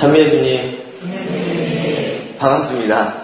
[0.00, 0.78] 담예수님
[2.38, 3.14] 반갑습니다.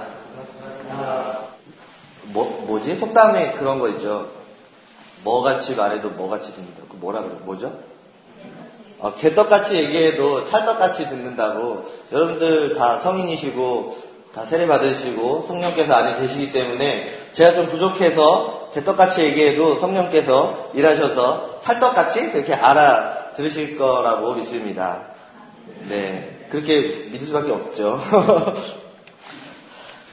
[2.25, 2.96] 뭐, 뭐지?
[2.96, 4.29] 속담에 그런 거 있죠.
[5.25, 6.83] 뭐같이 말해도 뭐같이 듣는다.
[6.91, 7.33] 그 뭐라 그래?
[7.45, 7.73] 뭐죠?
[8.99, 11.86] 어, 개떡같이 얘기해도 찰떡같이 듣는다고.
[12.12, 13.96] 여러분들 다 성인이시고,
[14.34, 22.32] 다 세례 받으시고, 성령께서 안에 계시기 때문에 제가 좀 부족해서 개떡같이 얘기해도 성령께서 일하셔서 찰떡같이
[22.32, 25.06] 그렇게 알아 들으실 거라고 믿습니다.
[25.88, 26.36] 네.
[26.51, 28.00] 그렇게 믿을 수밖에 없죠.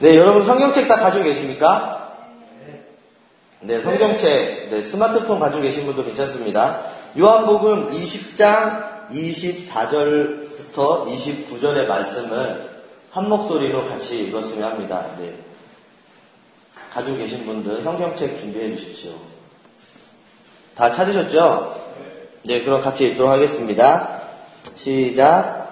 [0.00, 2.12] 네, 여러분 성경책 다 가지고 계십니까?
[3.60, 6.80] 네, 성경책, 네, 스마트폰 가지고 계신 분도 괜찮습니다.
[7.18, 12.74] 요한복음 20장 24절부터 29절의 말씀을
[13.10, 15.06] 한 목소리로 같이 읽었으면 합니다.
[15.18, 15.34] 네.
[16.92, 19.12] 가지고 계신 분들 성경책 준비해 주십시오.
[20.74, 21.82] 다 찾으셨죠?
[22.46, 24.20] 네, 그럼 같이 읽도록 하겠습니다.
[24.74, 25.63] 시작.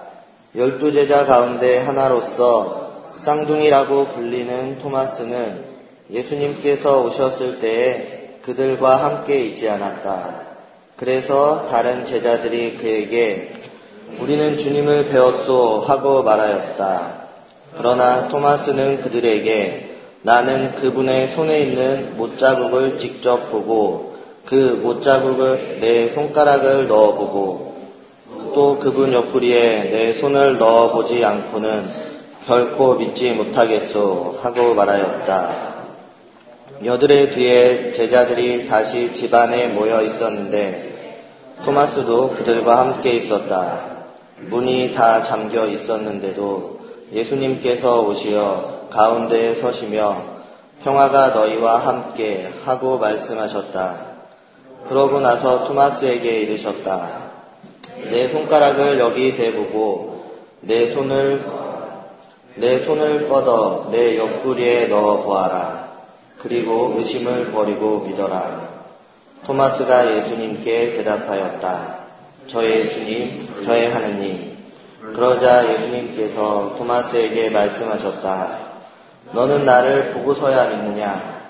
[0.54, 5.64] 열두 제자 가운데 하나로서 쌍둥이라고 불리는 토마스는
[6.10, 10.42] 예수님께서 오셨을 때에 그들과 함께 있지 않았다.
[10.96, 13.54] 그래서 다른 제자들이 그에게
[14.20, 17.22] 우리는 주님을 배웠소 하고 말하였다.
[17.78, 19.88] 그러나 토마스는 그들에게
[20.20, 27.71] 나는 그분의 손에 있는 못자국을 직접 보고 그 못자국을 내 손가락을 넣어보고
[28.54, 31.90] 또 그분 옆구리에 내 손을 넣어보지 않고는
[32.46, 35.72] 결코 믿지 못하겠소 하고 말하였다.
[36.84, 41.22] 여들의 뒤에 제자들이 다시 집안에 모여 있었는데
[41.64, 43.92] 토마스도 그들과 함께 있었다.
[44.36, 46.80] 문이 다 잠겨 있었는데도
[47.12, 50.20] 예수님께서 오시어 가운데에 서시며
[50.82, 54.12] 평화가 너희와 함께 하고 말씀하셨다.
[54.88, 57.31] 그러고 나서 토마스에게 이르셨다.
[58.10, 60.22] 내 손가락을 여기 대보고
[60.60, 61.44] 내 손을
[62.54, 65.92] 내 손을 뻗어 내 옆구리에 넣어 보아라.
[66.38, 68.68] 그리고 의심을 버리고 믿어라.
[69.46, 71.98] 토마스가 예수님께 대답하였다.
[72.46, 74.56] 저의 주님, 저의 하느님.
[75.14, 78.58] 그러자 예수님께서 토마스에게 말씀하셨다.
[79.32, 81.42] 너는 나를 보고서야 믿느냐?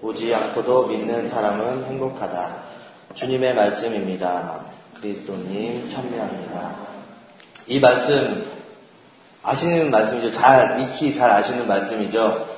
[0.00, 2.56] 보지 않고도 믿는 사람은 행복하다.
[3.14, 4.67] 주님의 말씀입니다.
[5.00, 6.76] 그리스도님 참여합니다.
[7.68, 8.46] 이 말씀
[9.42, 10.32] 아시는 말씀이죠.
[10.32, 12.48] 잘 익히 잘 아시는 말씀이죠.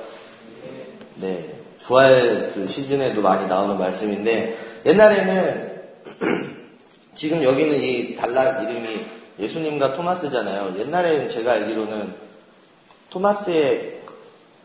[1.15, 1.53] 네,
[1.85, 5.81] 부활 그 시즌에도 많이 나오는 말씀인데 옛날에는
[7.15, 9.05] 지금 여기는 이 단락 이름이
[9.37, 10.79] 예수님과 토마스잖아요.
[10.79, 12.13] 옛날에는 제가 알기로는
[13.11, 13.99] 토마스의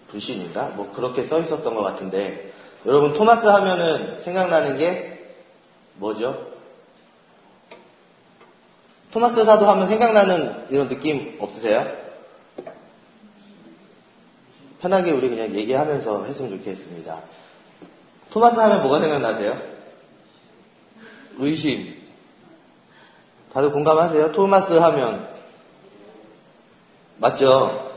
[0.08, 0.72] 불신인가?
[0.76, 2.52] 뭐 그렇게 써 있었던 것 같은데
[2.86, 5.34] 여러분 토마스 하면은 생각나는 게
[5.96, 6.55] 뭐죠?
[9.16, 11.90] 토마스 사도 하면 생각나는 이런 느낌 없으세요?
[14.78, 17.22] 편하게 우리 그냥 얘기하면서 했으면 좋겠습니다.
[18.28, 19.58] 토마스 하면 뭐가 생각나세요?
[21.38, 21.96] 의심.
[23.54, 24.32] 다들 공감하세요?
[24.32, 25.26] 토마스 하면.
[27.16, 27.90] 맞죠?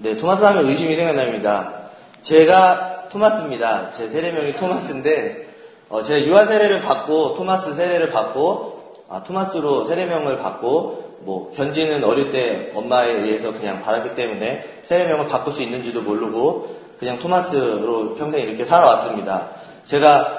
[0.00, 1.92] 네, 토마스 하면 의심이 생각납니다.
[2.20, 3.92] 제가 토마스입니다.
[3.92, 5.48] 제 세례명이 토마스인데,
[5.88, 8.79] 어, 제가 유아 세례를 받고, 토마스 세례를 받고,
[9.10, 15.52] 아, 토마스로 세례명을 받고 뭐 견지는 어릴 때 엄마에 의해서 그냥 받았기 때문에 세례명을 바꿀
[15.52, 19.50] 수 있는지도 모르고 그냥 토마스로 평생 이렇게 살아왔습니다.
[19.86, 20.38] 제가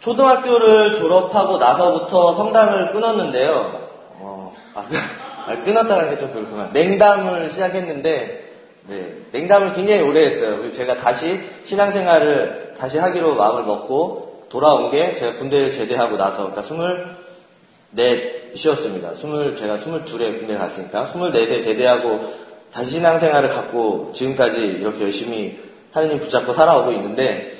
[0.00, 3.88] 초등학교를 졸업하고 나서부터 성당을 끊었는데요.
[4.20, 4.84] 어, 아,
[5.46, 6.70] 아 끊었다는 게 좀 그렇구나.
[6.72, 8.48] 맹담을 시작했는데
[8.88, 10.56] 네, 맹담을 굉장히 오래 했어요.
[10.58, 16.62] 그리고 제가 다시 신앙생활을 다시 하기로 마음을 먹고 돌아온 게 제가 군대를 제대하고 나서 그러니까
[17.90, 19.14] 넷이었습니다.
[19.14, 22.34] 스물, 제가 스물 둘에 군대 갔으니까, 스물넷에 제대하고
[22.72, 25.58] 다시 신앙생활을 갖고 지금까지 이렇게 열심히
[25.92, 27.56] 하느님 붙잡고 살아오고 있는데,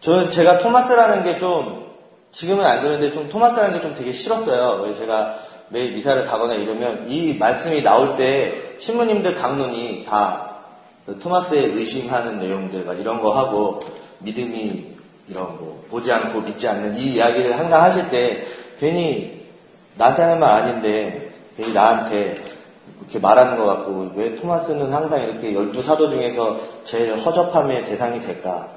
[0.00, 1.84] 저는 제가 토마스라는 게 좀,
[2.30, 4.94] 지금은 안 그러는데 좀 토마스라는 게 좀 되게 싫었어요.
[4.98, 5.38] 제가
[5.68, 12.98] 매일 미사를 가거나 이러면 이 말씀이 나올 때 신부님들 강론이 다그 토마스에 의심하는 내용들 막
[12.98, 13.80] 이런 거 하고
[14.18, 14.84] 믿음이
[15.28, 18.46] 이런 거 보지 않고 믿지 않는 이 이야기를 항상 하실 때
[18.78, 19.43] 괜히
[19.96, 22.34] 나한테 하는 말 아닌데 괜히 나한테
[23.00, 28.68] 이렇게 말하는 것 같고 왜 토마스는 항상 이렇게 열두 사도 중에서 제일 허접함의 대상이 될까?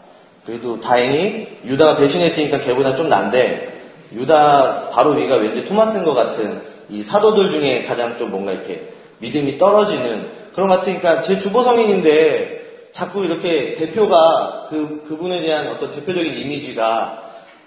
[0.45, 3.77] 그래도 다행히 유다가 배신했으니까 걔보다 좀 난데
[4.13, 8.87] 유다 바로 위가 왠지 토마스인 것 같은 이 사도들 중에 가장 좀 뭔가 이렇게
[9.19, 15.93] 믿음이 떨어지는 그런 것 같으니까 제 주보 성인인데 자꾸 이렇게 대표가 그 그분에 대한 어떤
[15.93, 17.23] 대표적인 이미지가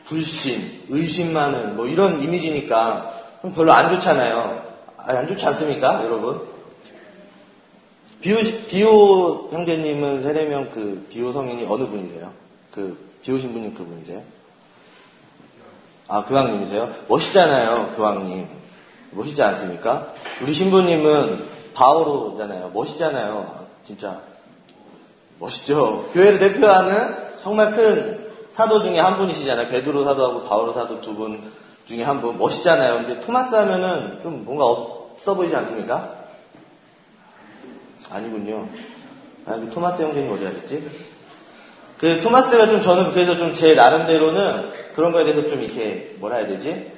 [0.06, 3.19] 불신, 의심 많은 뭐 이런 이미지니까
[3.54, 4.70] 별로 안 좋잖아요.
[4.98, 6.42] 안 좋지 않습니까, 여러분?
[8.20, 8.36] 비오,
[8.68, 12.32] 비오 형제님은 세례명 그 비오 성인이 어느 분이세요?
[12.70, 14.22] 그 비오신 분이 그분이세요?
[16.08, 16.92] 아, 교황님이세요?
[17.08, 18.46] 멋있잖아요, 교황님.
[19.12, 20.12] 멋있지 않습니까?
[20.42, 21.44] 우리 신부님은
[21.74, 22.70] 바오로잖아요.
[22.74, 23.66] 멋있잖아요.
[23.86, 24.20] 진짜.
[25.38, 26.10] 멋있죠?
[26.12, 29.68] 교회를 대표하는 정말 큰 사도 중에 한 분이시잖아요.
[29.68, 31.40] 베드로 사도하고 바오로 사도 두 분
[31.86, 32.38] 중에 한 분.
[32.38, 32.94] 멋있잖아요.
[33.06, 36.14] 근데 토마스 하면은 좀 뭔가 없어 보이지 않습니까?
[38.10, 38.66] 아니군요.
[39.46, 40.88] 아, 그 토마스 형제님 어디 가셨지?
[41.98, 46.46] 그 토마스가 좀 저는 그래서 좀 제 나름대로는 그런 거에 대해서 좀 이렇게 뭐라 해야
[46.46, 46.92] 되지?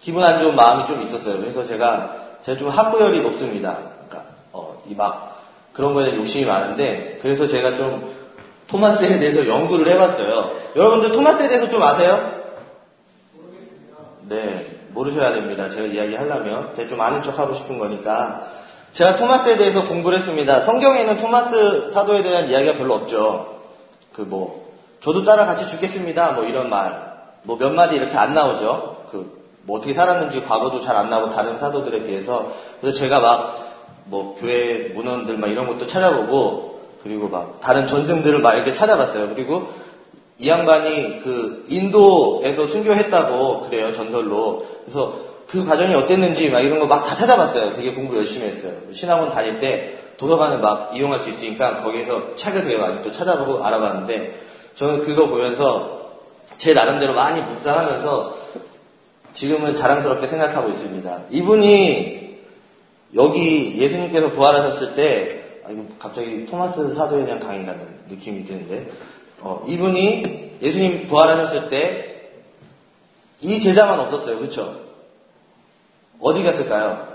[0.00, 1.38] 기분 안 좋은 마음이 좀 있었어요.
[1.40, 3.78] 그래서 제가 제가 좀 학구열이 높습니다.
[4.08, 5.40] 그러니까 어, 이 막
[5.72, 8.12] 그런 거에 대한 욕심이 많은데 그래서 제가 좀
[8.66, 10.52] 토마스에 대해서 연구를 해봤어요.
[10.76, 12.41] 여러분들 토마스에 대해서 좀 아세요?
[14.28, 15.68] 네, 모르셔야 됩니다.
[15.70, 18.46] 제가 이야기하려면 좀 아는 척 하고 싶은 거니까
[18.92, 20.60] 제가 토마스에 대해서 공부를 했습니다.
[20.60, 23.60] 성경에는 토마스 사도에 대한 이야기가 별로 없죠.
[24.12, 24.62] 그 뭐
[25.00, 26.32] 저도 따라 같이 죽겠습니다.
[26.32, 29.06] 뭐 이런 말, 뭐 몇 마디 이렇게 안 나오죠.
[29.10, 33.62] 그 뭐 어떻게 살았는지 과거도 잘 안 나오고 다른 사도들에 비해서 그래서 제가 막
[34.04, 39.28] 뭐 교회 문헌들 막 이런 것도 찾아보고 그리고 막 다른 전승들을 막 이렇게 찾아봤어요.
[39.32, 39.68] 그리고
[40.42, 44.66] 이 양반이 그 인도에서 순교했다고 그래요 전설로.
[44.84, 45.14] 그래서
[45.46, 47.74] 그 과정이 어땠는지 막 이런 거 막 다 찾아봤어요.
[47.74, 48.72] 되게 공부 열심히 했어요.
[48.92, 54.40] 신학원 다닐 때 도서관을 막 이용할 수 있으니까 거기에서 책을 되게 많이 또 찾아보고 알아봤는데
[54.74, 56.10] 저는 그거 보면서
[56.58, 58.38] 제 나름대로 많이 묵상하면서
[59.34, 61.22] 지금은 자랑스럽게 생각하고 있습니다.
[61.30, 62.38] 이분이
[63.14, 65.68] 여기 예수님께서 부활하셨을 때 아,
[65.98, 68.86] 갑자기 토마스 사도에 대한 강의라는 느낌이 드는데
[69.42, 72.12] 어, 이분이 예수님 부활하셨을 때
[73.42, 74.38] 이 제자만 없었어요.
[74.38, 74.80] 그렇죠?
[76.20, 77.08] 어디 갔을까요?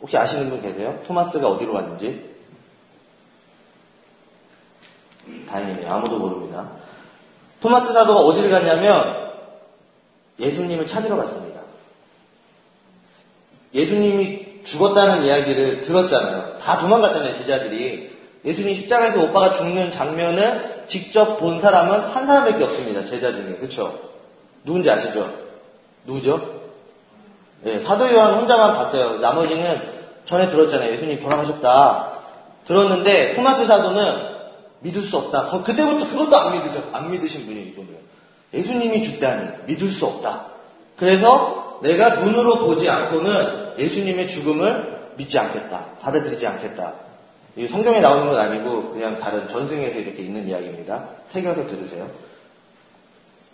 [0.00, 1.00] 혹시 아시는 분 계세요?
[1.06, 2.28] 토마스가 어디로 갔는지?
[5.48, 5.92] 다행이네요.
[5.92, 6.72] 아무도 모릅니다.
[7.60, 9.32] 토마스 사도가 어디를 갔냐면
[10.40, 11.60] 예수님을 찾으러 갔습니다.
[13.74, 16.58] 예수님이 죽었다는 이야기를 들었잖아요.
[16.58, 18.17] 다 도망갔잖아요, 제자들이.
[18.44, 23.56] 예수님 십자가에서 오빠가 죽는 장면을 직접 본 사람은 한 사람밖에 없습니다, 제자 중에.
[23.56, 23.92] 그쵸?
[24.64, 25.30] 누군지 아시죠?
[26.04, 26.58] 누구죠?
[27.62, 29.18] 네, 사도 요한 혼자만 봤어요.
[29.18, 29.80] 나머지는
[30.24, 30.92] 전에 들었잖아요.
[30.92, 32.18] 예수님 돌아가셨다.
[32.66, 34.38] 들었는데 토마스 사도는
[34.80, 35.46] 믿을 수 없다.
[35.62, 37.98] 그때부터 그것도 안 믿으셨, 안 믿으신 분이 이분은.
[38.54, 40.46] 예수님이 죽다니 믿을 수 없다.
[40.96, 45.84] 그래서 내가 눈으로 보지 않고는 예수님의 죽음을 믿지 않겠다.
[46.00, 47.07] 받아들이지 않겠다.
[47.66, 51.08] 성경에 나오는 건 아니고 그냥 다른 전승에서 이렇게 있는 이야기입니다.
[51.32, 52.08] 새겨서 들으세요.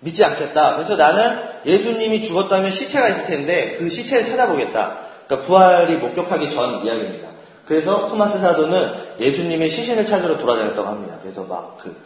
[0.01, 0.77] 믿지 않겠다.
[0.77, 4.99] 그래서 나는 예수님이 죽었다면 시체가 있을 텐데 그 시체를 찾아보겠다.
[5.27, 7.29] 그러니까 부활이 목격하기 전 이야기입니다.
[7.67, 11.19] 그래서 토마스 사도는 예수님의 시신을 찾으러 돌아다녔다고 합니다.
[11.23, 11.97] 그래서 막 그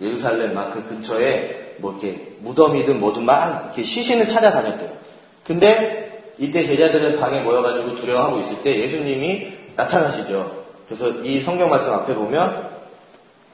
[0.00, 4.90] 예루살렘 막 그 근처에 뭐 이렇게 무덤이든 뭐든 막 이렇게 시신을 찾아다녔대요.
[5.44, 10.59] 근데 이때 제자들은 방에 모여가지고 두려워하고 있을 때 예수님이 나타나시죠.
[10.90, 12.68] 그래서 이 성경 말씀 앞에 보면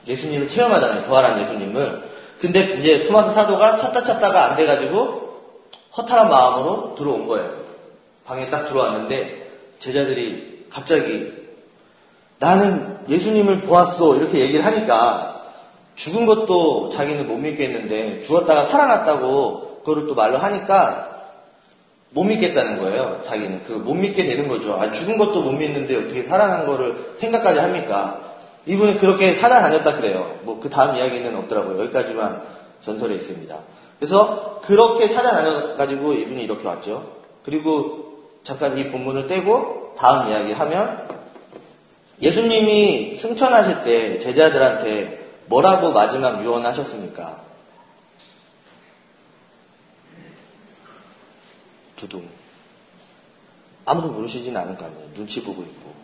[0.07, 1.03] 예수님을 체험하잖아요.
[1.03, 2.03] 부활한 예수님을.
[2.41, 5.43] 근데 이제 토마스 사도가 찾다 찾다가 안 돼가지고
[5.99, 7.51] 허탈한 마음으로 들어온 거예요.
[8.25, 9.51] 방에 딱 들어왔는데
[9.81, 11.31] 제자들이 갑자기
[12.39, 15.53] 나는 예수님을 보았어 이렇게 얘기를 하니까
[15.95, 21.16] 죽은 것도 자기는 못 믿겠는데 죽었다가 살아났다고 그거를 또 말로 하니까
[22.17, 23.23] 못 믿겠다는 거예요.
[23.27, 24.75] 자기는 그 못 믿게 되는 거죠.
[24.81, 28.21] 아, 죽은 것도 못 믿는데 어떻게 살아난 거를 생각까지 합니까?
[28.67, 30.39] 이분이 그렇게 찾아다녔다 그래요.
[30.43, 31.81] 뭐 그 다음 이야기는 없더라고요.
[31.83, 32.43] 여기까지만
[32.85, 33.57] 전설에 있습니다.
[33.99, 37.07] 그래서 그렇게 찾아다녀가지고 이분이 이렇게 왔죠.
[37.45, 38.05] 그리고
[38.43, 41.07] 잠깐 이 본문을 떼고 다음 이야기 하면
[42.21, 47.46] 예수님이 승천하실 때 제자들한테 뭐라고 마지막 유언하셨습니까?
[51.97, 52.27] 두둥.
[53.85, 55.09] 아무도 모르시진 않을 거 아니에요.
[55.15, 55.95] 눈치 보고 있고.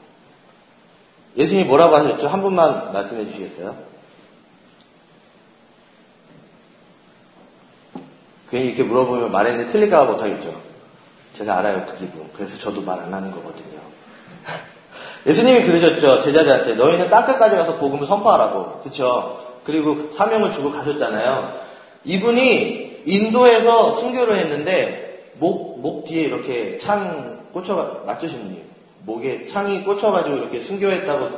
[1.36, 2.28] 예수님이 뭐라고 하셨죠?
[2.28, 3.76] 한 분만 말씀해 주시겠어요?
[8.50, 10.54] 괜히 이렇게 물어보면 말했는데 틀릴까 봐 못하겠죠.
[11.32, 12.28] 제가 알아요, 그 기분.
[12.34, 13.80] 그래서 저도 말 안 하는 거거든요.
[15.26, 16.22] 예수님이 그러셨죠.
[16.22, 18.80] 제자들한테 너희는 땅끝까지 가서 복음을 선포하라고.
[18.80, 19.60] 그쵸?
[19.64, 21.60] 그리고 사명을 주고 가셨잖아요.
[22.04, 25.01] 이분이 인도에서 순교를 했는데
[25.42, 27.40] 목, 목 뒤에 이렇게 창
[28.06, 28.62] 맞으신 분이
[29.04, 31.30] 목에 창이 꽂혀가지고 이렇게 순교했다고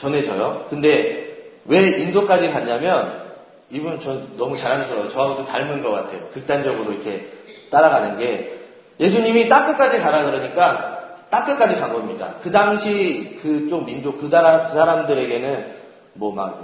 [0.00, 0.68] 전해져요.
[0.70, 3.30] 근데 왜 인도까지 갔냐면
[3.70, 5.10] 이분 전 너무 자랑스러워요.
[5.10, 6.26] 저하고 좀 닮은 것 같아요.
[6.32, 7.28] 극단적으로 이렇게
[7.70, 8.58] 따라가는 게
[8.98, 12.36] 예수님이 땅 끝까지 가라 그러니까 땅 끝까지 간 겁니다.
[12.42, 15.76] 그 당시 그쪽 민족, 그, 사람, 그 사람들에게는
[16.14, 16.58] 뭐 막,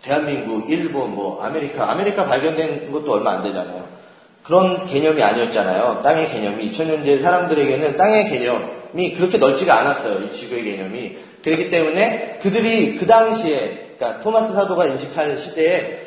[0.00, 3.99] 대한민국, 일본, 뭐, 아메리카, 아메리카 발견된 것도 얼마 안 되잖아요.
[4.42, 6.00] 그런 개념이 아니었잖아요.
[6.02, 6.70] 땅의 개념이.
[6.70, 10.24] 2000년대 사람들에게는 땅의 개념이 그렇게 넓지가 않았어요.
[10.24, 11.16] 이 지구의 개념이.
[11.42, 16.00] 그렇기 때문에 그들이 그 당시에, 그러니까 토마스 사도가 인식하는 시대에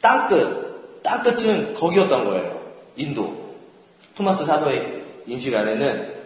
[0.00, 2.60] 땅끝, 땅끝은 거기였던 거예요.
[2.96, 3.54] 인도.
[4.16, 6.18] 토마스 사도의 인식 안에는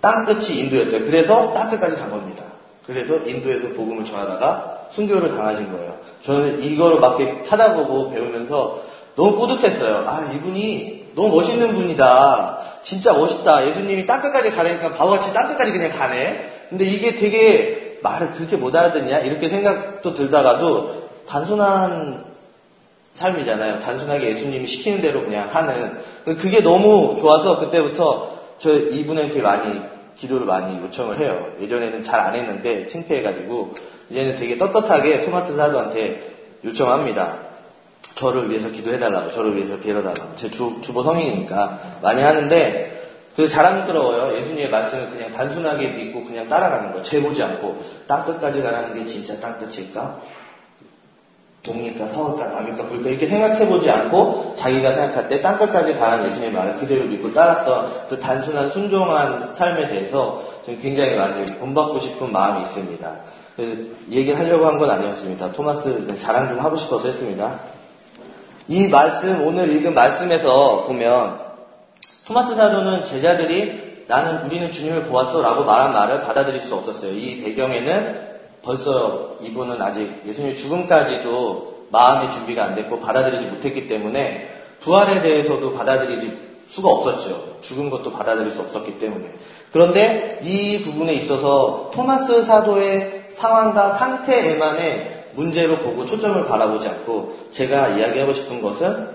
[0.00, 1.04] 땅끝이 인도였대요.
[1.06, 2.44] 그래서 땅끝까지 간 겁니다.
[2.86, 5.96] 그래서 인도에서 복음을 전하다가 순교를 당하신 거예요.
[6.24, 8.83] 저는 이거를 막 이렇게 찾아보고 배우면서
[9.16, 10.08] 너무 뿌듯했어요.
[10.08, 12.58] 아, 이분이 너무 멋있는 분이다.
[12.82, 13.66] 진짜 멋있다.
[13.68, 16.50] 예수님이 땅끝까지 가려니까 바보같이 땅끝까지 그냥 가네.
[16.68, 19.20] 근데 이게 되게 말을 그렇게 못 알아듣냐?
[19.20, 22.24] 이렇게 생각도 들다가도 단순한
[23.14, 23.80] 삶이잖아요.
[23.80, 26.02] 단순하게 예수님이 시키는 대로 그냥 하는.
[26.24, 29.80] 그게 너무 좋아서 그때부터 저 이분한테 많이
[30.16, 31.46] 기도를 많이 요청을 해요.
[31.60, 33.74] 예전에는 잘 안 했는데 창피해가지고
[34.10, 36.32] 이제는 되게 떳떳하게 토마스 사도한테
[36.64, 37.36] 요청합니다.
[38.14, 40.36] 저를 위해서 기도해달라고, 저를 위해서 빌어달라고.
[40.36, 42.90] 제 주, 주보 성인이니까 많이 하는데
[43.36, 44.36] 그 자랑스러워요.
[44.36, 47.02] 예수님의 말씀을 그냥 단순하게 믿고 그냥 따라가는 거.
[47.02, 50.20] 재보지 않고 땅끝까지 가라는 게 진짜 땅끝일까?
[51.64, 57.04] 동일까, 서울까, 남일까, 불까 이렇게 생각해보지 않고 자기가 생각할 때 땅끝까지 가라는 예수님의 말을 그대로
[57.06, 63.16] 믿고 따랐던 그 단순한 순종한 삶에 대해서 저는 굉장히 많이 본받고 싶은 마음이 있습니다.
[64.10, 65.52] 얘기를 하려고 한 건 아니었습니다.
[65.52, 67.58] 토마스 자랑 좀 하고 싶어서 했습니다.
[68.66, 71.38] 이 말씀, 오늘 읽은 말씀에서 보면
[72.26, 77.12] 토마스 사도는 제자들이 나는 우리는 주님을 보았어 라고 말한 말을 받아들일 수 없었어요.
[77.12, 84.48] 이 배경에는 벌써 이분은 아직 예수님 죽음까지도 마음의 준비가 안 됐고 받아들이지 못했기 때문에
[84.80, 87.60] 부활에 대해서도 받아들이지 수가 없었죠.
[87.60, 89.26] 죽은 것도 받아들일 수 없었기 때문에.
[89.72, 98.32] 그런데 이 부분에 있어서 토마스 사도의 상황과 상태에만의 문제로 보고 초점을 바라보지 않고 제가 이야기하고
[98.32, 99.08] 싶은 것은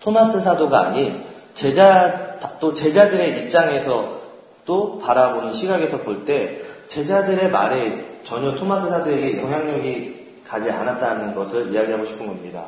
[0.00, 1.22] 토마스 사도가 아닌
[1.54, 4.20] 제자, 또 제자들의 입장에서
[4.64, 12.06] 또 바라보는 시각에서 볼 때 제자들의 말에 전혀 토마스 사도에게 영향력이 가지 않았다는 것을 이야기하고
[12.06, 12.66] 싶은 겁니다.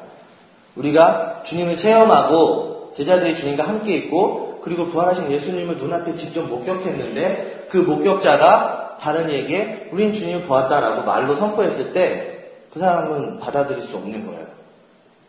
[0.76, 8.98] 우리가 주님을 체험하고 제자들이 주님과 함께 있고 그리고 부활하신 예수님을 눈앞에 직접 목격했는데 그 목격자가
[9.00, 12.35] 다른 이에게 우린 주님을 보았다라고 말로 선포했을 때
[12.76, 14.46] 그 사람은 받아들일 수 없는 거예요.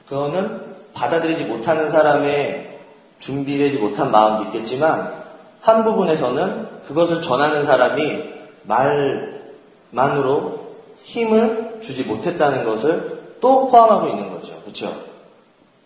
[0.06, 0.62] 그거는
[0.94, 2.78] 받아들이지 못하는 사람의
[3.20, 5.14] 준비되지 못한 마음도 있겠지만
[5.62, 8.22] 한 부분에서는 그것을 전하는 사람이
[8.64, 9.44] 말
[9.92, 14.62] 만으로 힘을 주지 못했다는 것을 또 포함하고 있는 거죠.
[14.64, 14.94] 그렇죠?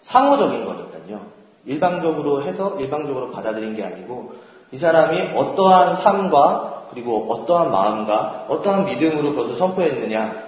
[0.02, 1.22] 상호적인 거니까요.
[1.68, 4.34] 일방적으로 해서 일방적으로 받아들인 게 아니고
[4.72, 10.41] 이 사람이 어떠한 삶과 그리고 어떠한 마음과 어떠한 믿음으로 그것을 선포했느냐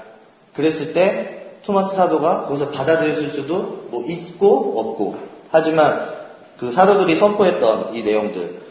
[0.54, 5.18] 그랬을 때 토마스 사도가 그것을 받아들였을 수도 뭐 있고 없고
[5.50, 6.10] 하지만
[6.58, 8.64] 그 사도들이 선포했던 이 내용들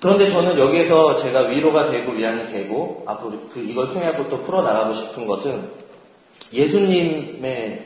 [0.00, 5.28] 그런데 저는 여기에서 제가 위로가 되고 위안이 되고 앞으로 그 이걸 통해 또 풀어나가고 싶은
[5.28, 5.70] 것은
[6.52, 7.84] 예수님의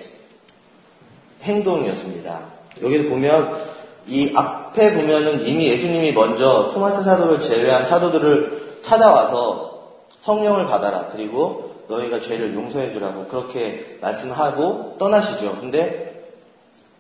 [1.43, 2.41] 행동이었습니다.
[2.83, 3.67] 여기서 보면
[4.09, 9.83] 이 앞에 보면은 이미 예수님이 먼저 토마스 사도를 제외한 사도들을 찾아와서
[10.23, 11.09] 성령을 받아라.
[11.13, 15.59] 그리고 너희가 죄를 용서해 주라고 그렇게 말씀하고 떠나시죠.
[15.61, 16.25] 근데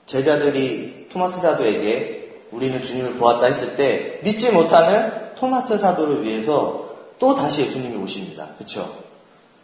[0.07, 6.89] 제자들이 토마스 사도에게 우리는 주님을 보았다 했을 때 믿지 못하는 토마스 사도를 위해서
[7.19, 8.47] 또 다시 예수님이 오십니다.
[8.57, 8.89] 그렇죠?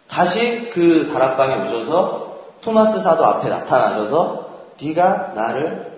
[0.09, 4.51] 다시 그 다락방에 오셔서 토마스 사도 앞에 나타나셔서
[4.81, 5.93] 네가 나를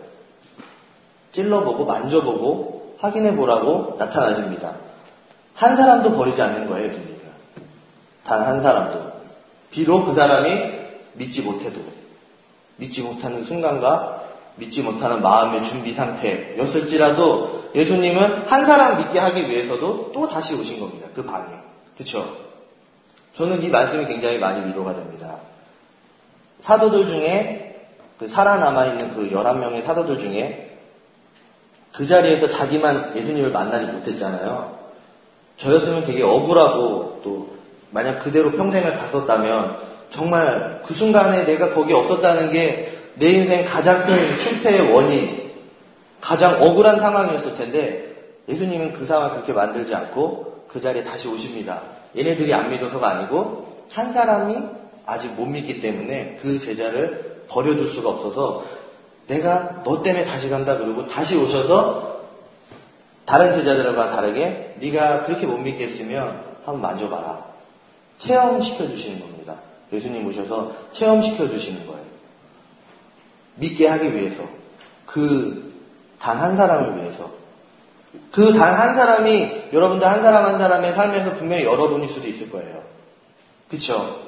[1.33, 4.77] 찔러보고 만져보고 확인해 보라고 나타나십니다.
[5.55, 7.15] 한 사람도 버리지 않는 거예요, 예수님은.
[8.25, 9.14] 단한 사람도.
[9.75, 10.73] 비록 그 사람이
[11.15, 11.81] 믿지 못해도
[12.77, 14.23] 믿지 못하는 순간과
[14.55, 21.09] 믿지 못하는 마음의 준비 상태였을지라도 예수님은 한 사람 믿게 하기 위해서도 또 다시 오신 겁니다.
[21.13, 21.53] 그 방에.
[21.99, 22.25] 그쵸?
[23.37, 25.41] 저는 이 말씀이 굉장히 많이 위로가 됩니다.
[26.61, 30.79] 사도들 중에 그 살아남아있는 그 11명의 사도들 중에
[31.93, 34.79] 그 자리에서 자기만 예수님을 만나지 못했잖아요.
[35.57, 37.54] 저였으면 되게 억울하고 또
[37.95, 39.77] 만약 그대로 평생을 갔었다면
[40.11, 45.53] 정말 그 순간에 내가 거기 없었다는 게 내 인생 가장 큰 실패의 원인,
[46.21, 48.13] 가장 억울한 상황이었을 텐데
[48.49, 51.83] 예수님은 그 상황을 그렇게 만들지 않고 그 자리에 다시 오십니다.
[52.17, 54.57] 얘네들이 안 믿어서가 아니고 한 사람이
[55.07, 58.65] 아직 못 믿기 때문에 그 제자를 버려줄 수가 없어서
[59.29, 62.23] 내가 너 때문에 다시 간다 그러고 다시 오셔서
[63.25, 67.54] 다른 제자들과 다르게 네가 그렇게 못 믿겠으면 한번 만져봐라.
[68.25, 69.55] 체험시켜 주시는 겁니다.
[69.93, 72.05] 예수님 오셔서 체험시켜 주시는 거예요.
[73.57, 74.43] 믿게 하기 위해서.
[75.07, 75.63] 그
[76.21, 77.31] 단 한 사람을 위해서.
[78.33, 82.83] 그 단 한 사람이 여러분들 한 사람 한 사람의 삶에서 분명히 여러분일 수도 있을 거예요.
[83.69, 84.21] 그쵸?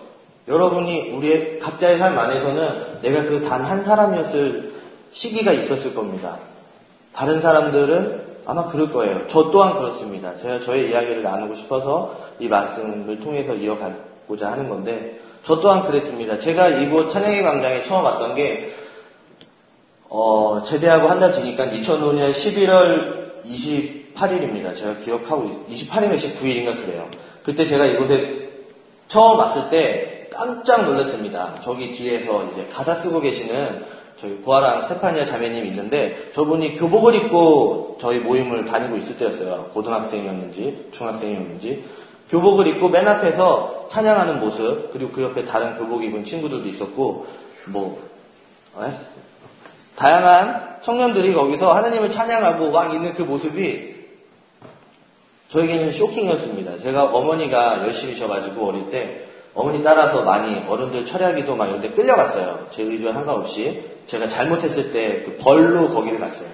[0.48, 4.74] 여러분이 우리의 각자의 삶 안에서는 내가 그 단 한 사람이었을
[5.10, 6.38] 시기가 있었을 겁니다.
[7.12, 9.26] 다른 사람들은 아마 그럴 거예요.
[9.28, 10.36] 저 또한 그렇습니다.
[10.36, 16.38] 제가 저의 이야기를 나누고 싶어서 이 말씀을 통해서 이어가고자 하는 건데, 저 또한 그랬습니다.
[16.38, 18.72] 제가 이곳 찬양의 광장에 처음 왔던 게,
[20.08, 24.76] 어, 제대하고 한 달 뒤니까 2005년 11월 28일입니다.
[24.76, 27.08] 제가 기억하고, 28일인가 29일인가 그래요.
[27.42, 28.48] 그때 제가 이곳에
[29.08, 31.54] 처음 왔을 때 깜짝 놀랐습니다.
[31.62, 33.84] 저기 뒤에서 이제 가사 쓰고 계시는
[34.20, 39.70] 저희 보아랑 스테파니아 자매님이 있는데 저분이 교복을 입고 저희 모임을 다니고 있을 때였어요.
[39.74, 41.84] 고등학생이었는지 중학생이었는지
[42.30, 47.26] 교복을 입고 맨 앞에서 찬양하는 모습 그리고 그 옆에 다른 교복 입은 친구들도 있었고
[47.66, 48.02] 뭐
[48.82, 48.92] 에?
[49.96, 53.96] 다양한 청년들이 거기서 하나님을 찬양하고 막 있는 그 모습이
[55.48, 56.78] 저에게는 쇼킹이었습니다.
[56.78, 59.22] 제가 어머니가 열심히셔가지고 어릴 때
[59.54, 62.66] 어머니 따라서 많이 어른들 철야기도 막 이런 데 끌려갔어요.
[62.70, 63.82] 제 의지와 상관없이.
[64.06, 66.48] 제가 잘못했을 때 그 벌로 거기를 갔어요.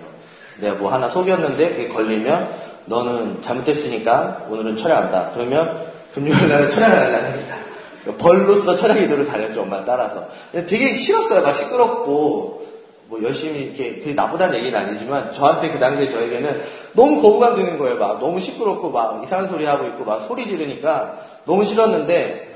[0.58, 5.30] 내가 뭐 하나 속였는데 그게 걸리면 너는 잘못했으니까 오늘은 철야한다.
[5.34, 7.56] 그러면 금요일 날은 철야가 날라갑니다.
[8.18, 10.28] 벌로서 철야 기도를 다녔죠, 엄마 따라서.
[10.52, 11.42] 되게 싫었어요.
[11.42, 12.66] 막 시끄럽고,
[13.06, 16.60] 뭐 열심히 이렇게, 그게 나쁘다는 얘기는 아니지만, 저한테 그 당시에 저에게는
[16.94, 17.98] 너무 거부감 드는 거예요.
[17.98, 22.50] 막 너무 시끄럽고, 막 이상한 소리 하고 있고, 막 소리 지르니까 너무 싫었는데,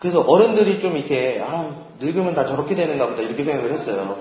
[0.00, 4.16] 그래서 어른들이 좀 이렇게, 아, 늙으면 다 저렇게 되는가 보다 이렇게 생각을 했어요.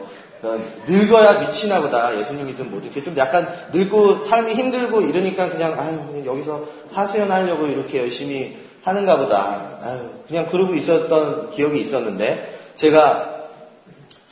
[0.88, 2.18] 늙어야 미치나 보다.
[2.18, 8.58] 예수님이든 뭐 이렇게 좀 약간 늙고 삶이 힘들고 이러니까 그냥 아유 여기서 하수연하려고 이렇게 열심히
[8.84, 9.80] 하는가 보다.
[9.82, 13.48] 아유 그냥 그러고 있었던 기억이 있었는데 제가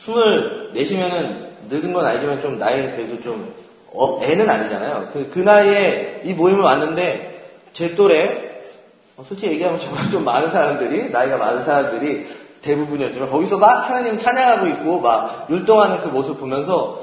[0.00, 3.54] 스물 네시면은 늙은 건 아니지만 좀 나이 그래도 좀
[3.92, 5.10] 어, 애는 아니잖아요.
[5.12, 7.30] 그, 그 나이에 이 모임을 왔는데
[7.72, 8.50] 제 또래
[9.16, 12.26] 어, 솔직히 얘기하면 정말 좀 많은 사람들이 나이가 많은 사람들이
[12.62, 17.02] 대부분이었지만 거기서 막 하나님 찬양하고 있고 막 율동하는 그 모습 보면서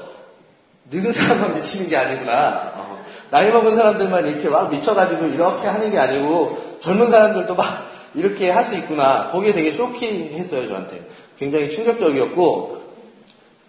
[0.91, 2.71] 늙은 사람만 미치는 게 아니구나.
[2.75, 8.49] 어, 나이 먹은 사람들만 이렇게 막 미쳐가지고 이렇게 하는 게 아니고 젊은 사람들도 막 이렇게
[8.49, 9.29] 할 수 있구나.
[9.31, 11.05] 거기에 되게 쇼킹했어요 저한테.
[11.37, 12.81] 굉장히 충격적이었고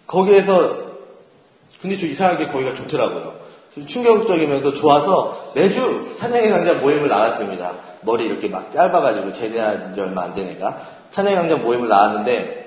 [0.07, 0.75] 거기에서
[1.81, 3.39] 근데 저 이상하게 거기가 좋더라고요.
[3.85, 7.73] 충격적이면서 좋아서 매주 찬양의 강좌 모임을 나갔습니다.
[8.01, 10.98] 머리 이렇게 막 짧아가지고 제대한 지 얼마 안 된 애가.
[11.11, 12.59] 찬양강장 모임을 나왔는데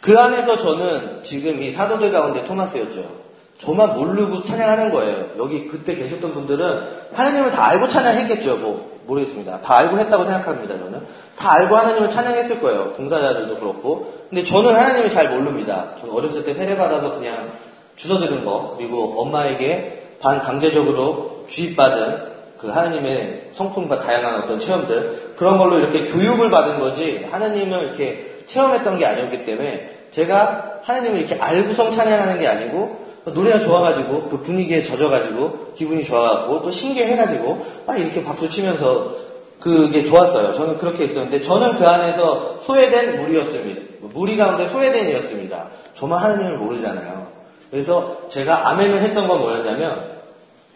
[0.00, 3.22] 그 안에서 저는 지금 이 사도들 가운데 토마스였죠.
[3.58, 5.26] 저만 모르고 찬양하는 거예요.
[5.38, 8.56] 여기 그때 계셨던 분들은 하나님을 다 알고 찬양했겠죠.
[8.56, 9.60] 뭐 모르겠습니다.
[9.60, 10.76] 다 알고 했다고 생각합니다.
[10.76, 11.00] 저는
[11.38, 12.94] 다 알고 하나님을 찬양했을 거예요.
[12.94, 14.26] 봉사자들도 그렇고.
[14.28, 15.90] 근데 저는 하나님을 잘 모릅니다.
[16.00, 17.52] 저는 어렸을 때 세례 받아서 그냥
[17.94, 25.58] 주워 들은 거 그리고 엄마에게 반 강제적으로 주입받은 그 하나님의 성품과 다양한 어떤 체험들 그런
[25.58, 31.92] 걸로 이렇게 교육을 받은 거지 하나님을 이렇게 체험했던 게 아니었기 때문에 제가 하나님을 이렇게 알고성
[31.92, 38.48] 찬양하는 게 아니고 노래가 좋아가지고 그 분위기에 젖어가지고 기분이 좋아가지고 또 신기해가지고 막 이렇게 박수
[38.48, 39.22] 치면서
[39.60, 40.54] 그게 좋았어요.
[40.54, 43.80] 저는 그렇게 했었는데 저는 그 안에서 소외된 무리였습니다.
[44.00, 45.68] 무리 가운데 소외된 이었습니다.
[45.94, 47.28] 저만 하나님을 모르잖아요.
[47.70, 50.12] 그래서 제가 아멘을 했던 건 뭐였냐면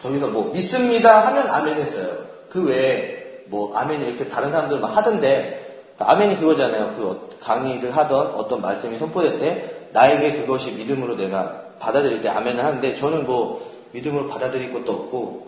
[0.01, 2.07] 저기서 뭐 믿습니다 하면 아멘 했어요.
[2.49, 3.16] 그 외에
[3.49, 6.93] 뭐 아멘이 이렇게 다른 사람들 막 하던데 아멘이 그거잖아요.
[6.95, 12.95] 그 강의를 하던 어떤 말씀이 선포될 때 나에게 그것이 믿음으로 내가 받아들일 때 아멘을 하는데
[12.95, 15.47] 저는 뭐 믿음으로 받아들일 것도 없고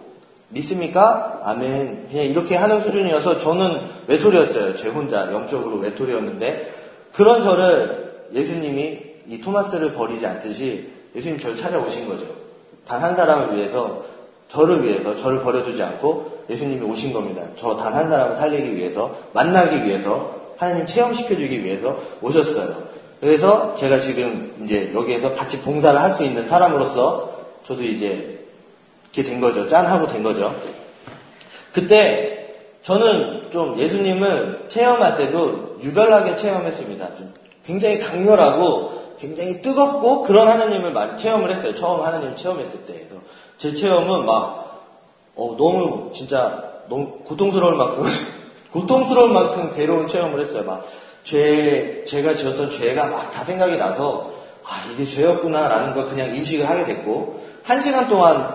[0.50, 1.42] 믿습니까?
[1.44, 2.08] 아멘.
[2.10, 4.76] 그냥 이렇게 하는 수준이어서 저는 외톨이였어요.
[4.76, 6.74] 제 혼자 영적으로 외톨이였는데
[7.14, 12.26] 그런 저를 예수님이 이 토마스를 버리지 않듯이 예수님 저를 찾아오신 거죠.
[12.88, 14.04] 단 한 사람을 위해서
[14.50, 17.44] 저를 위해서 저를 버려두지 않고 예수님이 오신 겁니다.
[17.58, 22.90] 저 단 한 사람을 살리기 위해서 만나기 위해서 하나님 체험시켜주기 위해서 오셨어요.
[23.22, 27.30] 그래서 제가 지금 이제 여기에서 같이 봉사를 할 수 있는 사람으로서
[27.64, 28.40] 저도 이제
[29.14, 29.68] 이렇게 된 거죠.
[29.68, 30.56] 짠하고 된 거죠.
[31.74, 37.16] 그때 저는 좀 예수님을 체험할 때도 유별나게 체험했습니다.
[37.16, 37.34] 좀
[37.66, 41.76] 굉장히 강렬하고 굉장히 뜨겁고 그런 하나님을 많이 체험을 했어요.
[41.76, 43.08] 처음 하나님을 체험했을 때.
[43.58, 44.59] 제 체험은 막,
[45.40, 48.04] 어, 너무, 진짜, 너무 고통스러울 만큼,
[48.74, 50.64] 고통스러울 만큼 괴로운 체험을 했어요.
[50.66, 50.86] 막,
[51.24, 54.32] 죄, 제가 지었던 죄가 막 다 생각이 나서,
[54.66, 58.54] 아, 이게 죄였구나라는 걸 그냥 인식을 하게 됐고, 한 시간 동안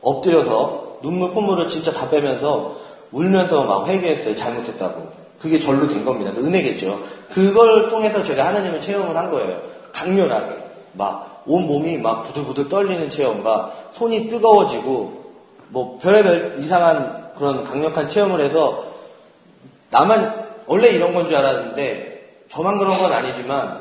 [0.00, 2.76] 엎드려서 눈물 콧물을 진짜 다 빼면서
[3.12, 4.34] 울면서 막 회개했어요.
[4.34, 5.18] 잘못했다고.
[5.40, 6.32] 그게 절로 된 겁니다.
[6.34, 7.00] 그 은혜겠죠.
[7.32, 9.60] 그걸 통해서 제가 하나님을 체험을 한 거예요.
[9.92, 10.56] 강렬하게.
[10.94, 15.17] 막 온몸이 막 부들부들 떨리는 체험과 손이 뜨거워지고
[15.68, 18.84] 뭐 별의별 이상한 그런 강력한 체험을 해서
[19.90, 23.80] 나만 원래 이런 건 줄 알았는데 저만 그런 건 아니지만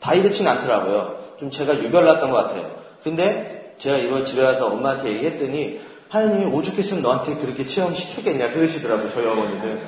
[0.00, 1.16] 다 이렇진 않더라고요.
[1.38, 2.70] 좀 제가 유별났던 것 같아요.
[3.02, 9.10] 근데 제가 이걸 집에 가서 엄마한테 얘기했더니 하나님이 오죽했으면 너한테 그렇게 체험시켰겠냐 그러시더라고요.
[9.12, 9.80] 저희 어머니는.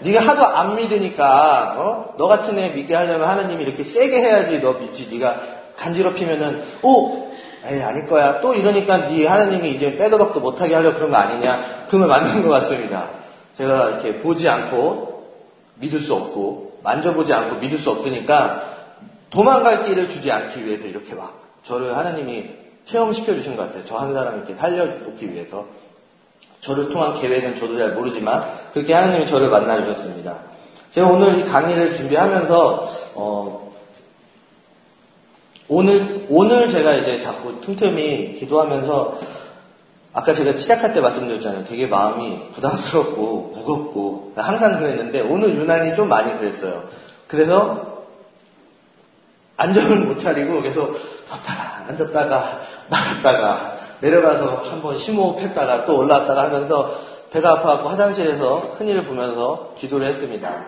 [0.00, 2.14] 네가 하도 안 믿으니까 어?
[2.18, 5.08] 너 같은 애 믿게 하려면 하나님이 이렇게 세게 해야지 너 믿지.
[5.10, 5.36] 네가
[5.76, 7.31] 간지럽히면은 오
[7.64, 8.40] 에이 아닐 거야.
[8.40, 11.86] 또 이러니까 네 하나님이 이제 빼도 박도 못하게 하려 고 그런 거 아니냐.
[11.88, 13.08] 그말 맞는 것 같습니다.
[13.56, 15.28] 제가 이렇게 보지 않고
[15.76, 18.62] 믿을 수 없고 만져보지 않고 믿을 수 없으니까
[19.30, 22.50] 도망갈 길을 주지 않기 위해서 이렇게 막 저를 하나님이
[22.84, 23.84] 체험시켜 주신 것 같아요.
[23.84, 25.66] 저 한 사람 이렇게 살려놓기 위해서.
[26.60, 30.36] 저를 통한 계획은 저도 잘 모르지만 그렇게 하나님이 저를 만나 주셨습니다.
[30.92, 33.61] 제가 오늘 이 강의를 준비하면서 어,
[35.74, 39.18] 오늘 오늘 제가 이제 자꾸 틈틈이 기도하면서
[40.12, 41.64] 아까 제가 시작할 때 말씀드렸잖아요.
[41.64, 46.84] 되게 마음이 부담스럽고 무겁고 항상 그랬는데 오늘 유난히 좀 많이 그랬어요.
[47.26, 48.04] 그래서
[49.56, 50.94] 안정을 못 차리고 계속
[51.30, 56.94] 섰다가 앉았다가 나갔다가 내려가서 한번 심호흡했다가 또 올라왔다가 하면서
[57.30, 60.66] 배가 아파갖고 화장실에서 큰일을 보면서 기도를 했습니다.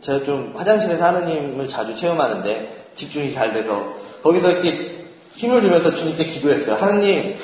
[0.00, 4.90] 제가 좀 화장실에서 하느님을 자주 체험하는데 집중이 잘 돼서 거기서 이렇게
[5.34, 6.76] 힘을 주면서 주님께 기도했어요.
[6.76, 7.36] 하느님,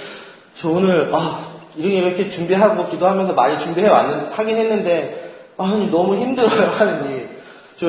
[0.54, 6.16] 저 오늘 아, 이렇게 이렇게 준비하고 기도하면서 많이 준비해 왔는 하긴 했는데 아, 하느님 너무
[6.16, 7.28] 힘들어요, 하느님.
[7.78, 7.86] 저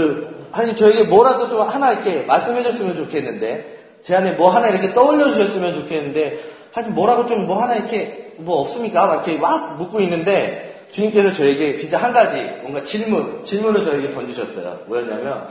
[0.52, 5.32] 하느님 저에게 뭐라도 좀 하나 이렇게 말씀해 줬으면 좋겠는데 제 안에 뭐 하나 이렇게 떠올려
[5.32, 6.40] 주셨으면 좋겠는데
[6.74, 9.06] 하여튼 뭐라고 좀 뭐 하나 이렇게 뭐 없습니까?
[9.08, 14.82] 막 이렇게 막 묻고 있는데 주님께서 저에게 진짜 한 가지 뭔가 질문, 질문을 저에게 던지셨어요.
[14.86, 15.48] 뭐였냐면,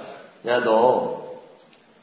[0.46, 1.25] 야, 너,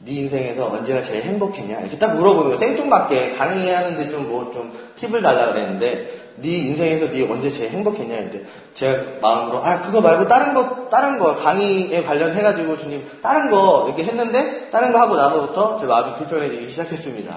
[0.04, 1.80] 네 인생에서 언제가 제일 행복했냐?
[1.80, 2.58] 이렇게 딱 물어보는 거예요.
[2.58, 8.14] 생뚱맞게 강의하는데 좀 뭐 좀 팁을 달라 그랬는데, 네 인생에서 네 언제 제일 행복했냐?
[8.14, 13.50] 했는데, 제가 마음으로, 아, 그거 말고 다른 거, 다른 거, 강의에 관련해 가지고 주님, 다른
[13.50, 17.36] 거, 이렇게 했는데, 다른 거 하고 나서부터 제 마음이 불편해지기 시작했습니다.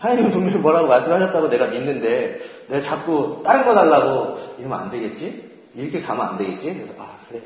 [0.00, 5.48] 하나님 분명히 뭐라고 말씀하셨다고 내가 믿는데 내가 자꾸 다른 거 달라고 이러면 안 되겠지?
[5.76, 6.74] 이렇게 가면 안 되겠지?
[6.74, 7.40] 그래서 아 그래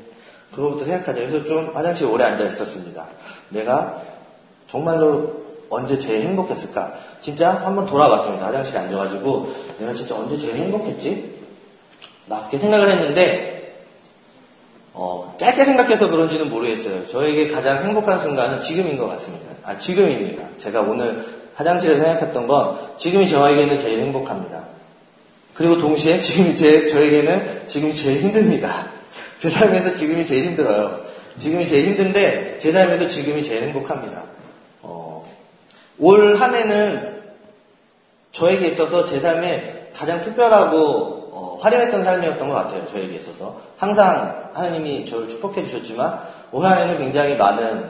[0.51, 1.13] 그거부터 생각하자.
[1.13, 3.05] 그래서 좀 화장실에 오래 앉아 있었습니다.
[3.49, 4.01] 내가
[4.69, 6.93] 정말로 언제 제일 행복했을까?
[7.21, 8.47] 진짜 한번 돌아봤습니다.
[8.47, 11.37] 화장실에 앉아가지고 내가 진짜 언제 제일 행복했지?
[12.27, 13.57] 막 그렇게 생각을 했는데
[14.93, 17.07] 어, 짧게 생각해서 그런지는 모르겠어요.
[17.07, 19.45] 저에게 가장 행복한 순간은 지금인 것 같습니다.
[19.63, 20.43] 아, 지금입니다.
[20.57, 21.23] 제가 오늘
[21.55, 24.63] 화장실에서 생각했던 건 지금이 저에게는 제일 행복합니다.
[25.53, 28.87] 그리고 동시에 지금이 제, 저에게는 지금이 제일 힘듭니다.
[29.39, 31.01] 제 삶에서 지금이 제일 힘들어요.
[31.37, 34.23] 지금이 제일 힘든데 제 삶에서 지금이 제일 행복합니다.
[35.99, 37.17] 어, 올한 해는
[38.31, 40.77] 저에게 있어서 제 삶에 가장 특별하고
[41.31, 42.85] 어, 화려했던 삶이었던 것 같아요.
[42.87, 46.19] 저에게 있어서 항상 하나님이 저를 축복해 주셨지만
[46.51, 47.89] 올 한 해는 굉장히 많은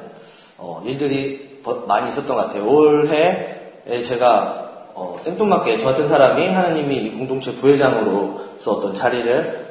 [0.57, 2.65] 어, 일들이 많이 있었던 것 같아요.
[2.65, 3.57] 올해
[3.89, 9.67] 예, 제가 어, 생뚱맞게 저 같은 사람이 하나님이 이 공동체 부회장으로서 어떤 자리를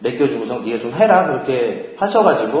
[0.00, 2.58] 맡겨주고서 네가 좀 해라 그렇게 하셔가지고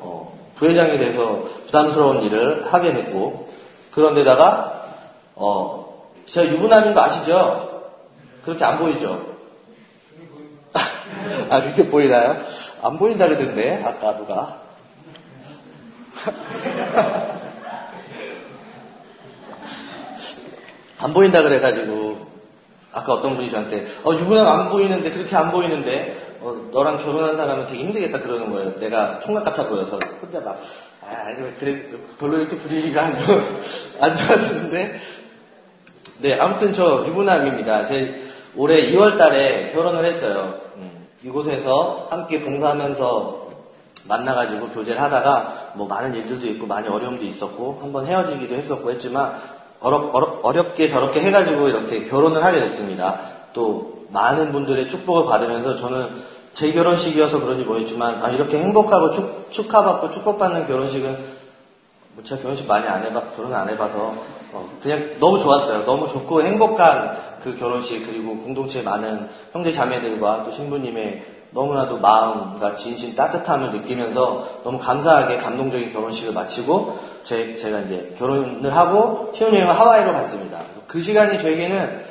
[0.00, 3.49] 어, 부회장이 돼서 부담스러운 일을 하게 됐고
[3.90, 4.84] 그런데다가
[5.34, 7.90] 어, 제가 유부남인 거 아시죠?
[8.42, 9.36] 그렇게 안 보이죠?
[11.50, 12.36] 아 그렇게 보이나요?
[12.82, 14.60] 안 보인다 그러던데 아까 누가
[20.98, 22.30] 안 보인다 그래가지고
[22.92, 27.66] 아까 어떤 분이 저한테 어 유부남 안 보이는데 그렇게 안 보이는데 어, 너랑 결혼한 사람은
[27.66, 28.78] 되게 힘들겠다 그러는 거예요.
[28.78, 30.60] 내가 총각 같아 보여서 혼자 막
[31.10, 31.86] 아, 그래
[32.18, 33.32] 별로 이렇게 분위기가 안, 좋,
[34.00, 35.00] 안 좋았는데
[36.20, 37.86] 네 아무튼 저 유부남입니다.
[37.86, 38.22] 제
[38.56, 40.60] 올해 2월 달에 결혼을 했어요.
[40.76, 43.40] 음, 이곳에서 함께 봉사하면서
[44.08, 49.34] 만나가지고 교제를 하다가 뭐 많은 일들도 있고 많이 어려움도 있었고 한번 헤어지기도 했었고 했지만
[49.80, 53.20] 어렵, 어렵, 어렵게 저렇게 해가지고 이렇게 결혼을 하게 됐습니다.
[53.52, 56.08] 또 많은 분들의 축복을 받으면서 저는
[56.60, 61.16] 제 결혼식이어서 그런지 모르겠지만 아, 이렇게 행복하고 축, 축하받고 축복받는 결혼식은
[62.12, 64.14] 뭐 제가 결혼식 많이 안 해봐 결혼 안 해봐서
[64.52, 65.86] 어, 그냥 너무 좋았어요.
[65.86, 73.16] 너무 좋고 행복한 그 결혼식 그리고 공동체 많은 형제 자매들과 또 신부님의 너무나도 마음과 진심
[73.16, 80.60] 따뜻함을 느끼면서 너무 감사하게 감동적인 결혼식을 마치고 제, 제가 이제 결혼을 하고 신혼여행을 하와이로 갔습니다.
[80.86, 82.09] 그 시간이 저에게는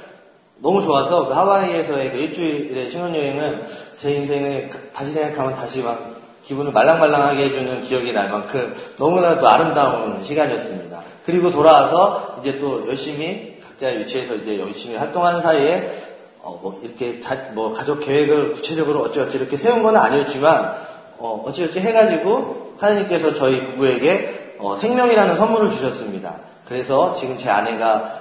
[0.62, 3.66] 너무 좋아서 그 하와이에서의 그 일주일의 신혼여행은
[4.02, 11.02] 제 인생을 다시 생각하면 다시 막 기분을 말랑말랑하게 해주는 기억이 날 만큼 너무나도 아름다운 시간이었습니다.
[11.26, 15.98] 그리고 돌아와서 이제 또 열심히 각자의 위치에서 이제 열심히 활동하는 사이에
[16.42, 20.76] 어, 뭐 이렇게 자, 뭐 가족 계획을 구체적으로 어찌어찌 이렇게 세운 건 아니었지만
[21.20, 26.36] 어, 어찌어찌 해가지고 하나님께서 저희 부부에게 어, 생명이라는 선물을 주셨습니다.
[26.68, 28.19] 그래서 지금 제 아내가 어,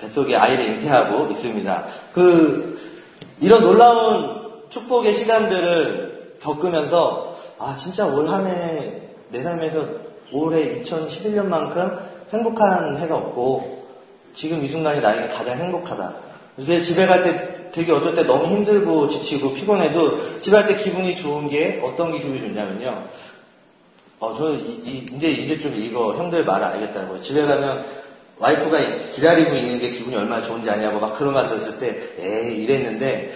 [0.00, 1.86] 뱃속에 아이를 잉태하고 있습니다.
[2.12, 2.78] 그
[3.40, 9.86] 이런 놀라운 축복의 시간들을 겪으면서 아 진짜 올 한 해 내 삶에서
[10.32, 11.98] 올해 2011년만큼
[12.32, 13.86] 행복한 해가 없고
[14.34, 16.14] 지금 이 순간이 나에게 가장 행복하다.
[16.58, 21.14] 이게 집에 갈 때 되게 어떨 때 너무 힘들고 지치고 피곤해도 집에 갈 때 기분이
[21.16, 23.04] 좋은 게 어떤 게 기분이 좋냐면요.
[24.18, 27.20] 어, 저는 이, 제 이제 좀 이거 형들 말 알겠다고.
[27.20, 27.84] 집에 가면
[28.40, 28.78] 와이프가
[29.14, 33.32] 기다리고 있는 게 기분이 얼마나 좋은지 아냐고 막 그런 말 들었을 때, 에이, 이랬는데,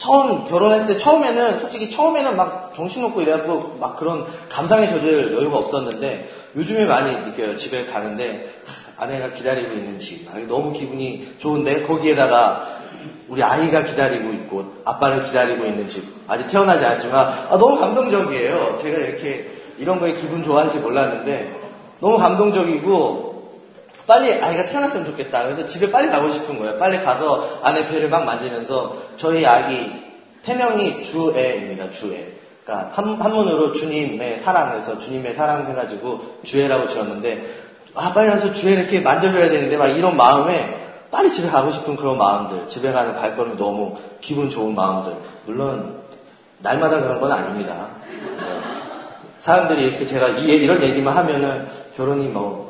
[0.00, 6.28] 처음 결혼했을 때 처음에는 솔직히 처음에는 막 정신없고 이래갖고 막 그런 감상에 젖을 여유가 없었는데
[6.56, 7.56] 요즘에 많이 느껴요.
[7.56, 8.48] 집에 가는데
[8.96, 10.26] 아내가 기다리고 있는 집.
[10.48, 12.66] 너무 기분이 좋은데 거기에다가
[13.28, 16.02] 우리 아이가 기다리고 있고 아빠를 기다리고 있는 집.
[16.26, 18.78] 아직 태어나지 않았지만 아, 너무 감동적이에요.
[18.82, 21.54] 제가 이렇게 이런 거에 기분 좋아할지 몰랐는데
[22.00, 23.29] 너무 감동적이고
[24.10, 25.44] 빨리 아이가 태어났으면 좋겠다.
[25.44, 26.80] 그래서 집에 빨리 가고 싶은 거예요.
[26.80, 29.88] 빨리 가서 아내 배를 막 만지면서 저희 아기
[30.42, 31.92] 태명이 주애입니다.
[31.92, 32.26] 주애.
[32.64, 37.54] 그러니까 한, 한문으로 주님의 사랑에서 주님의 사랑 해가지고 주애라고 지었는데
[37.94, 40.76] 아 빨리 가서 주애 이렇게 만져줘야 되는데 막 이런 마음에
[41.12, 45.14] 빨리 집에 가고 싶은 그런 마음들 집에 가는 발걸음이 너무 기분 좋은 마음들
[45.46, 46.00] 물론
[46.58, 47.86] 날마다 그런 건 아닙니다.
[48.10, 48.60] 네.
[49.38, 52.69] 사람들이 이렇게 제가 이, 이런 얘기만 하면은 결혼이 뭐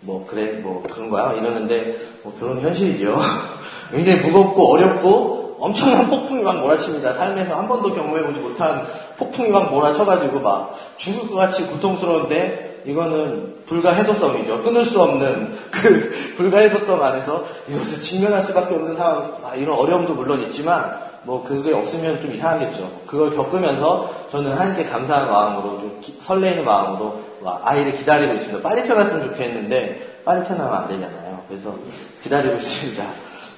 [0.00, 3.18] 뭐 그래 뭐 그런 거야 이러는데 뭐 결혼 현실이죠.
[3.90, 7.12] 굉장히 무겁고 어렵고 엄청난 폭풍이 막 몰아칩니다.
[7.14, 8.86] 삶에서 한 번도 경험해보지 못한
[9.18, 14.62] 폭풍이 막 몰아쳐가지고 막 죽을 것 같이 고통스러운데 이거는 불가해소성이죠.
[14.62, 20.40] 끊을 수 없는 그 불가해소성 안에서 이것을 직면할 수밖에 없는 상황, 아, 이런 어려움도 물론
[20.42, 22.90] 있지만 뭐 그게 없으면 좀 이상하겠죠.
[23.06, 28.60] 그걸 겪으면서 저는 하나님께 감사한 마음으로 좀 기, 설레는 마음으로 아이를 기다리고 있습니다.
[28.62, 31.42] 빨리 태어났으면 좋겠는데 빨리 태어나면 안 되잖아요.
[31.48, 31.74] 그래서
[32.22, 33.04] 기다리고 있습니다.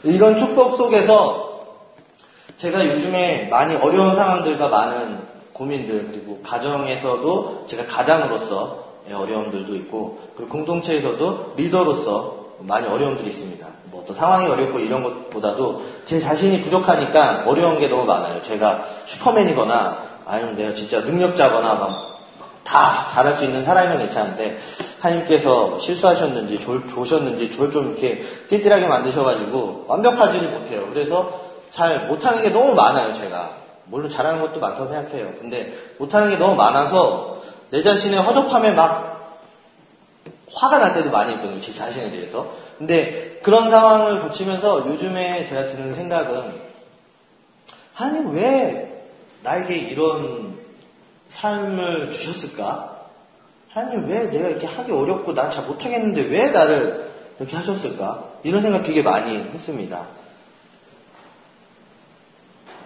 [0.04, 1.66] 이런 축복 속에서
[2.58, 5.18] 제가 요즘에 많이 어려운 상황들과 많은
[5.52, 13.66] 고민들 그리고 가정에서도 제가 가장으로서 어려움들도 있고 그리고 공동체에서도 리더로서 많이 어려움들이 있습니다.
[13.90, 18.42] 뭐 또 상황이 어렵고 이런 것보다도 제 자신이 부족하니까 어려운 게 너무 많아요.
[18.42, 22.11] 제가 슈퍼맨이거나 아니면 내가 진짜 능력자거나 막
[22.64, 24.58] 다 잘할 수 있는 사람이면 괜찮은데
[25.00, 30.86] 하나님께서 실수하셨는지 졸, 조셨는지 졸 좀 이렇게 띠띠하게 만드셔가지고 완벽하지를 못해요.
[30.92, 33.56] 그래서 잘 못하는 게 너무 많아요, 제가.
[33.86, 35.32] 물론 잘하는 것도 많다고 생각해요.
[35.40, 39.40] 근데 못하는 게 너무 많아서 내 자신의 허접함에 막
[40.52, 42.46] 화가 날 때도 많이 있거든요, 제 자신에 대해서.
[42.78, 46.52] 근데 그런 상황을 거치면서 요즘에 제가 드는 생각은
[47.94, 49.02] 하나님 왜
[49.42, 50.61] 나에게 이런
[51.34, 53.00] 삶을 주셨을까?
[53.70, 58.32] 하나님 왜 내가 이렇게 하기 어렵고 난 잘 못하겠는데 왜 나를 이렇게 하셨을까?
[58.42, 60.06] 이런 생각 되게 많이 했습니다.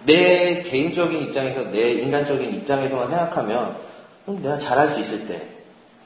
[0.05, 3.75] 내 개인적인 입장에서, 내 인간적인 입장에서만 생각하면,
[4.25, 5.41] 내가 잘할 수 있을 때,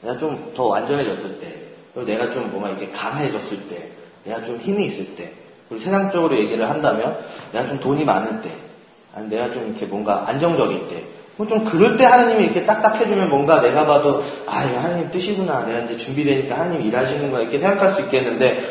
[0.00, 1.54] 내가 좀 더 완전해졌을 때,
[1.94, 3.88] 그리고 내가 좀 뭔가 이렇게 강해졌을 때,
[4.24, 5.30] 내가 좀 힘이 있을 때,
[5.68, 7.16] 그리고 세상적으로 얘기를 한다면,
[7.52, 8.50] 내가 좀 돈이 많을 때,
[9.14, 13.30] 아니 내가 좀 이렇게 뭔가 안정적일 때, 뭐 좀 그럴 때 하나님이 이렇게 딱딱 해주면
[13.30, 15.64] 뭔가 내가 봐도 아 하나님 뜻이구나.
[15.64, 18.62] 내가 이제 준비되니까 하나님 일하시는구나 이렇게 생각할 수 있겠는데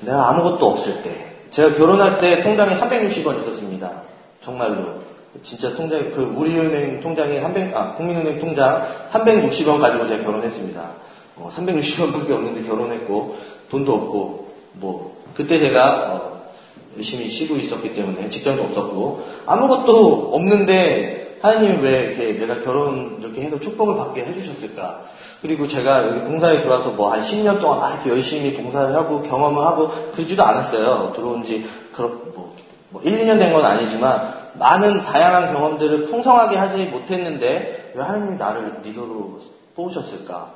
[0.00, 1.26] 내가 아무것도 없을 때.
[1.50, 4.02] 제가 결혼할 때 통장에 360원 있었습니다.
[4.42, 5.06] 정말로.
[5.42, 10.90] 진짜 통장 그 우리은행 통장에 300, 아 국민은행 통장 360원 가지고 제가 결혼했습니다.
[11.36, 13.36] 어, 360원밖에 없는데 결혼했고
[13.70, 16.50] 돈도 없고 뭐 그때 제가 어,
[16.96, 23.58] 열심히 쉬고 있었기 때문에 직장도 없었고 아무것도 없는데 하나님이 왜 이렇게 내가 결혼 이렇게 해서
[23.60, 25.04] 축복을 받게 해주셨을까?
[25.42, 29.64] 그리고 제가 여기 봉사에 들어와서 뭐 한 10년 동안 막 이렇게 열심히 봉사를 하고 경험을
[29.64, 31.12] 하고 그러지도 않았어요.
[31.14, 32.54] 들어온 지, 뭐,
[32.90, 38.80] 뭐 1, 2년 된 건 아니지만 많은 다양한 경험들을 풍성하게 하지 못했는데 왜 하나님이 나를
[38.82, 39.40] 리더로
[39.76, 40.54] 뽑으셨을까?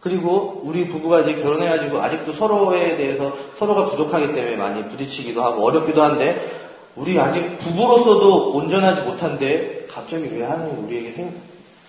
[0.00, 6.02] 그리고 우리 부부가 이제 결혼해가지고 아직도 서로에 대해서 서로가 부족하기 때문에 많이 부딪히기도 하고 어렵기도
[6.02, 6.63] 한데
[6.96, 11.30] 우리 아직 부부로서도 온전하지 못한데 갑자기 왜 하나님 우리에게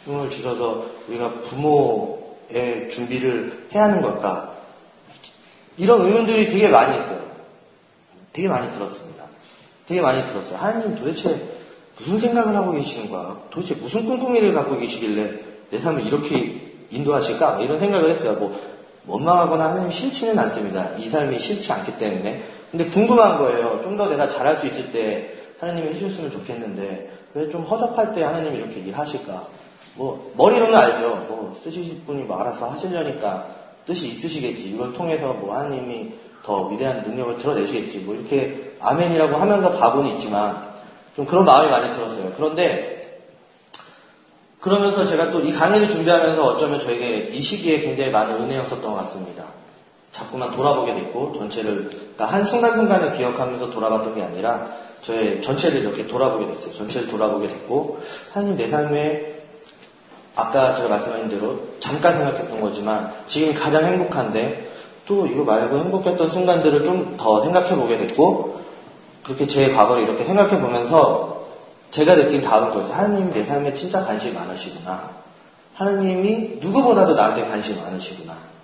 [0.04, 4.56] 생명을 주셔서 우리가 부모의 준비를 해야 하는 걸까?
[5.78, 7.24] 이런 의문들이 되게 많이 있어요.
[8.34, 9.26] 되게 많이 들었습니다.
[9.88, 10.58] 되게 많이 들었어요.
[10.58, 11.50] 하나님 도대체
[11.98, 13.40] 무슨 생각을 하고 계시는 거야?
[13.52, 15.40] 도대체 무슨 꿍꿍이를 갖고 계시길래
[15.70, 17.56] 내 삶을 이렇게 인도하실까?
[17.56, 18.34] 뭐 이런 생각을 했어요.
[18.34, 18.60] 뭐
[19.08, 20.96] 원망하거나 하나님 싫지는 않습니다.
[20.98, 22.55] 이 삶이 싫지 않기 때문에.
[22.76, 23.80] 근데 궁금한 거예요.
[23.84, 28.58] 좀 더 내가 잘할 수 있을 때 하나님이 해주셨으면 좋겠는데 왜 좀 허접할 때 하나님이
[28.58, 29.48] 이렇게 일하실까?
[29.96, 31.26] 뭐 머리로는 알죠.
[31.30, 33.48] 뭐 쓰실 분이 뭐 알아서 하시려니까
[33.86, 34.70] 뜻이 있으시겠지.
[34.72, 38.00] 이걸 통해서 뭐 하나님이 더 위대한 능력을 드러내시겠지.
[38.00, 40.74] 뭐 이렇게 아멘이라고 하면서 가고는 있지만
[41.16, 42.34] 좀 그런 마음이 많이 들었어요.
[42.36, 43.22] 그런데
[44.60, 49.46] 그러면서 제가 또 이 강의를 준비하면서 어쩌면 저에게 이 시기에 굉장히 많은 은혜였었던 것 같습니다.
[50.16, 54.70] 자꾸만 돌아보게 됐고 전체를 그러니까 한 순간순간을 기억하면서 돌아봤던 게 아니라
[55.02, 56.74] 저의 전체를 이렇게 돌아보게 됐어요.
[56.74, 58.00] 전체를 돌아보게 됐고
[58.32, 59.36] 하나님 내 삶에
[60.36, 64.72] 아까 제가 말씀하신 대로 잠깐 생각했던 거지만 지금 가장 행복한데
[65.06, 68.60] 또 이거 말고 행복했던 순간들을 좀 더 생각해 보게 됐고
[69.24, 71.46] 그렇게 제 과거를 이렇게 생각해 보면서
[71.92, 75.10] 제가 느낀 다음 것이 하나님이 내 삶에 진짜 관심이 많으시구나.
[75.74, 78.55] 하나님이 누구보다도 나한테 관심이 많으시구나.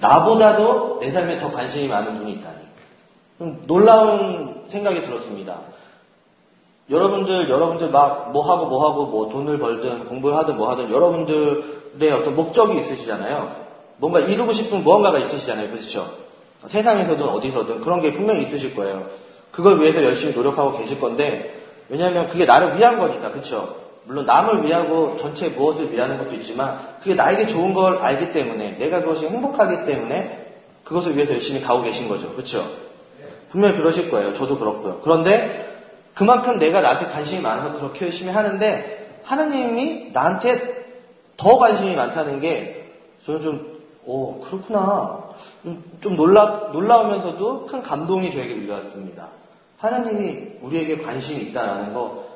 [0.00, 2.58] 나보다도 내 삶에 더 관심이 많은 분이 있다니.
[3.66, 5.60] 놀라운 생각이 들었습니다.
[6.90, 12.12] 여러분들, 여러분들 막 뭐 하고 뭐 하고 뭐 돈을 벌든 공부를 하든 뭐 하든 여러분들의
[12.12, 13.68] 어떤 목적이 있으시잖아요.
[13.98, 15.70] 뭔가 이루고 싶은 무언가가 있으시잖아요.
[15.70, 16.08] 그렇죠?
[16.66, 19.06] 세상에서든 어디서든 그런 게 분명히 있으실 거예요.
[19.50, 23.76] 그걸 위해서 열심히 노력하고 계실 건데 왜냐하면 그게 나를 위한 거니까 그렇죠?
[24.04, 29.00] 물론 남을 위하고 전체 무엇을 위하는 것도 있지만 그게 나에게 좋은 걸 알기 때문에 내가
[29.00, 30.46] 그것이 행복하기 때문에
[30.84, 32.34] 그것을 위해서 열심히 가고 계신 거죠.
[32.34, 32.62] 그렇죠?
[33.50, 34.34] 분명히 그러실 거예요.
[34.34, 35.00] 저도 그렇고요.
[35.02, 35.66] 그런데
[36.12, 40.84] 그만큼 내가 나한테 관심이 많아서 그렇게 열심히 하는데 하나님이 나한테
[41.38, 42.90] 더 관심이 많다는 게
[43.24, 45.30] 저는 좀, 오, 그렇구나.
[46.02, 49.28] 좀 놀라, 놀라우면서도 큰 감동이 저에게 밀려왔습니다.
[49.78, 52.26] 하나님이 우리에게 관심이 있다라는 거,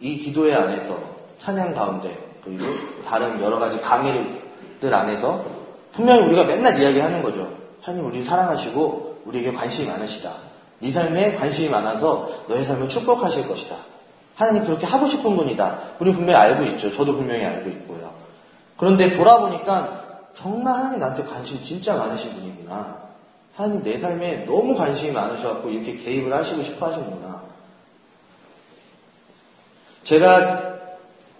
[0.00, 0.98] 이 기도회 안에서,
[1.38, 2.64] 찬양 가운데, 그리고
[3.06, 5.44] 다른 여러 가지 강의들 안에서
[5.92, 7.52] 분명히 우리가 맨날 이야기하는 거죠.
[7.80, 10.32] 하나님 우리 사랑하시고 우리에게 관심이 많으시다.
[10.80, 13.76] 네 삶에 관심이 많아서 너의 삶을 축복하실 것이다.
[14.34, 15.78] 하나님 그렇게 하고 싶은 분이다.
[16.00, 16.90] 우리 분명히 알고 있죠.
[16.92, 18.12] 저도 분명히 알고 있고요.
[18.76, 20.02] 그런데 돌아보니까
[20.34, 23.02] 정말 하나님 나한테 관심 진짜 많으신 분이구나.
[23.54, 27.42] 하나님 내 삶에 너무 관심이 많으셔갖고 이렇게 개입을 하시고 싶어 하시는구나.
[30.04, 30.71] 제가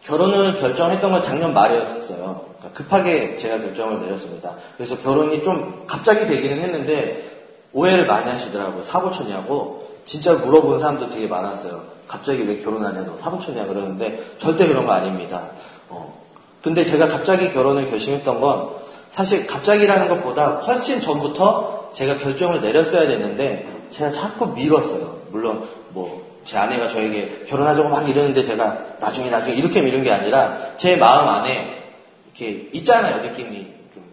[0.04, 2.44] 결혼을 결정했던 건 작년 말이었어요.
[2.58, 4.56] 그러니까 급하게 제가 결정을 내렸습니다.
[4.76, 7.30] 그래서 결혼이 좀 갑자기 되기는 했는데
[7.72, 8.82] 오해를 많이 하시더라고요.
[8.82, 9.82] 사고 쳤냐고.
[10.04, 11.84] 진짜 물어보는 사람도 되게 많았어요.
[12.08, 15.50] 갑자기 왜 결혼하냐, 너 사고 쳤냐 그러는데 절대 그런 거 아닙니다.
[15.88, 16.20] 어.
[16.62, 18.70] 근데 제가 갑자기 결혼을 결심했던 건
[19.12, 25.18] 사실 갑자기라는 것보다 훨씬 전부터 제가 결정을 내렸어야 됐는데 제가 자꾸 미뤘어요.
[25.30, 30.76] 물론 뭐 제 아내가 저에게 결혼하자고 막 이러는데 제가 나중에 나중에 이렇게 미룬 게 아니라
[30.76, 31.83] 제 마음 안에
[32.26, 33.72] 이렇게 있잖아요 느낌이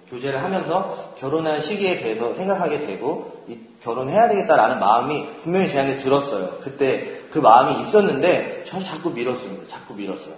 [0.09, 3.45] 교제를 하면서 결혼할 시기에 대해서 생각하게 되고
[3.83, 6.57] 결혼해야 되겠다라는 마음이 분명히 제 안에 들었어요.
[6.61, 9.67] 그때 그 마음이 있었는데 저 자꾸 미뤘습니다.
[9.69, 10.33] 자꾸 미뤘어요.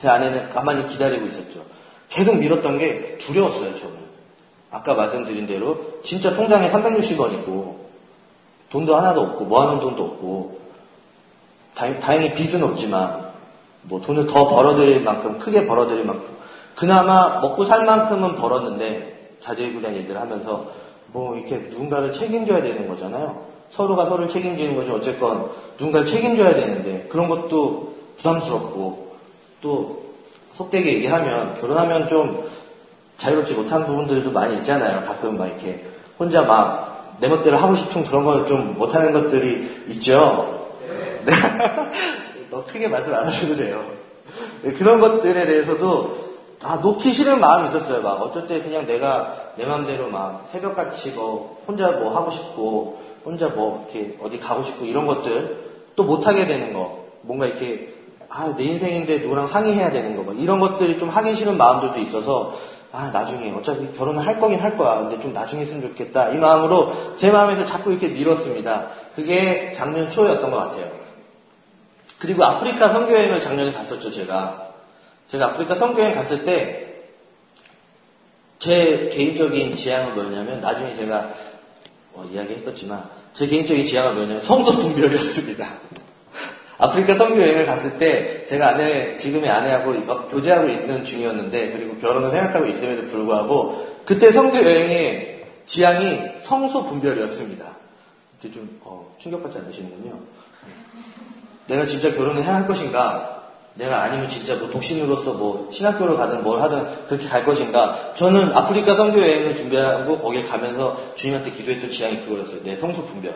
[0.00, 1.62] 제 아내는 가만히 기다리고 있었죠.
[2.08, 3.74] 계속 미뤘던 게 두려웠어요.
[3.76, 4.04] 저는.
[4.70, 7.88] 아까 말씀드린 대로 진짜 통장에 360원 있고
[8.70, 10.60] 돈도 하나도 없고 모아놓은 돈도 없고
[11.74, 13.24] 다행히 빚은 없지만
[13.82, 16.24] 뭐 돈을 더 벌어들일 만큼 크게 벌어들일 만큼
[16.74, 20.66] 그나마 먹고 살 만큼은 벌었는데 자제구단 일들을 하면서
[21.08, 23.44] 뭐 이렇게 누군가를 책임져야 되는 거잖아요.
[23.70, 24.94] 서로가 서로를 책임지는 거죠.
[24.94, 29.16] 어쨌건 누군가를 책임져야 되는데 그런 것도 부담스럽고
[29.60, 30.04] 또
[30.56, 32.44] 속되게 얘기하면 결혼하면 좀
[33.18, 35.04] 자유롭지 못한 부분들도 많이 있잖아요.
[35.04, 35.84] 가끔 막 이렇게
[36.18, 40.53] 혼자 막 내 멋대로 하고 싶은 그런 걸 좀 못하는 것들이 있죠.
[41.24, 41.32] 네.
[42.50, 43.84] 너 크게 말씀 안 하셔도 돼요.
[44.62, 46.24] 네, 그런 것들에 대해서도
[46.62, 48.02] 아, 놓기 싫은 마음이 있었어요.
[48.02, 53.48] 막 어쩔 때 그냥 내가 내 맘대로 막 새벽같이 뭐 혼자 뭐 하고 싶고 혼자
[53.48, 55.56] 뭐 이렇게 어디 가고 싶고 이런 것들
[55.96, 57.04] 또 못하게 되는 거.
[57.22, 57.94] 뭔가 이렇게
[58.28, 60.22] 아, 내 인생인데 누구랑 상의해야 되는 거.
[60.22, 62.58] 뭐 이런 것들이 좀 하기 싫은 마음들도 있어서
[62.92, 65.00] 아, 나중에 어차피 결혼을 할 거긴 할 거야.
[65.00, 66.30] 근데 좀 나중에 했으면 좋겠다.
[66.30, 68.88] 이 마음으로 제 마음에서 자꾸 이렇게 밀었습니다.
[69.16, 71.03] 그게 작년 초였던 것 같아요.
[72.24, 74.72] 그리고 아프리카 선교여행을 작년에 갔었죠, 제가.
[75.30, 76.84] 제가 아프리카 선교여행 갔을 때
[78.64, 81.34] 제 개인적인 지향은 뭐였냐면 나중에 제가
[82.14, 85.68] 어, 이야기했었지만 제 개인적인 지향은 뭐였냐면 성도 분별이었습니다.
[86.78, 89.92] 아프리카 선교여행을 갔을 때 제가 아내 지금의 아내하고
[90.28, 97.66] 교제하고 있는 중이었는데 그리고 결혼을 생각하고 있음에도 불구하고 그때 선교여행의 지향이 성소 분별이었습니다.
[98.44, 100.20] 좀 어, 충격받지 않으시는군요.
[101.66, 103.42] 내가 진짜 결혼을 해야 할 것인가?
[103.74, 108.12] 내가 아니면 진짜 뭐 독신으로서 뭐 신학교를 가든 뭘 하든 그렇게 갈 것인가?
[108.14, 112.62] 저는 아프리카 선교 여행을 준비하고 거기에 가면서 주님한테 기도했던 지향이 그거였어요.
[112.62, 113.34] 내 성소 분별.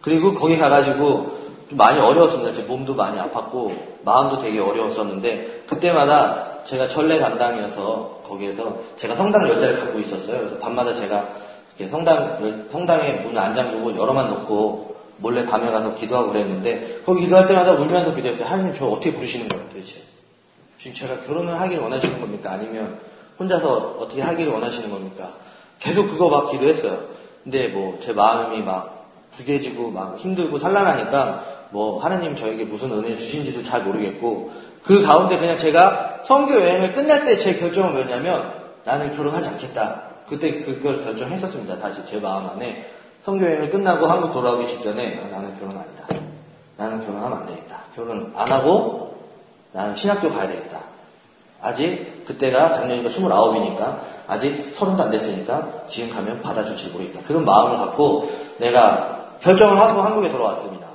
[0.00, 2.52] 그리고 거기 가가지고 좀 많이 어려웠습니다.
[2.52, 3.72] 제 몸도 많이 아팠고
[4.04, 10.38] 마음도 되게 어려웠었는데 그때마다 제가 전례 담당이어서 거기에서 제가 성당 열쇠를 갖고 있었어요.
[10.38, 11.28] 그래서 밤마다 제가
[11.90, 14.89] 성당 성당에 문을 안 잠그고 열어만 놓고
[15.20, 18.46] 몰래 밤에 가서 기도하고 그랬는데 거기 기도할 때마다 울면서 기도했어요.
[18.48, 19.96] 하나님 저 어떻게 부르시는 거예요 도대체?
[20.78, 22.52] 지금 제가 결혼을 하기를 원하시는 겁니까?
[22.52, 22.98] 아니면
[23.38, 25.34] 혼자서 어떻게 하기를 원하시는 겁니까?
[25.78, 26.98] 계속 그거 막 기도했어요.
[27.44, 33.62] 근데 뭐 제 마음이 막 부개지고 막 힘들고 산란하니까 뭐 하나님 저에게 무슨 은혜 주신지도
[33.62, 34.50] 잘 모르겠고
[34.82, 38.52] 그 가운데 그냥 제가 성교 여행을 끝날 때 제 결정은 뭐냐면
[38.84, 40.02] 나는 결혼하지 않겠다.
[40.28, 41.78] 그때 그걸 결정했었습니다.
[41.78, 42.90] 다시 제 마음 안에
[43.24, 46.04] 성교여행을 끝나고 한국 돌아오기 직전에 아, 나는 결혼 아니다.
[46.76, 47.76] 나는 결혼하면 안 되겠다.
[47.94, 49.14] 결혼 안 하고
[49.72, 50.80] 나는 신학교 가야 되겠다.
[51.60, 57.20] 아직 그때가 작년이니까 29이니까 아직 서른도 안 됐으니까 지금 가면 받아줄지 모르겠다.
[57.26, 60.88] 그런 마음을 갖고 내가 결정을 하고 한국에 돌아왔습니다.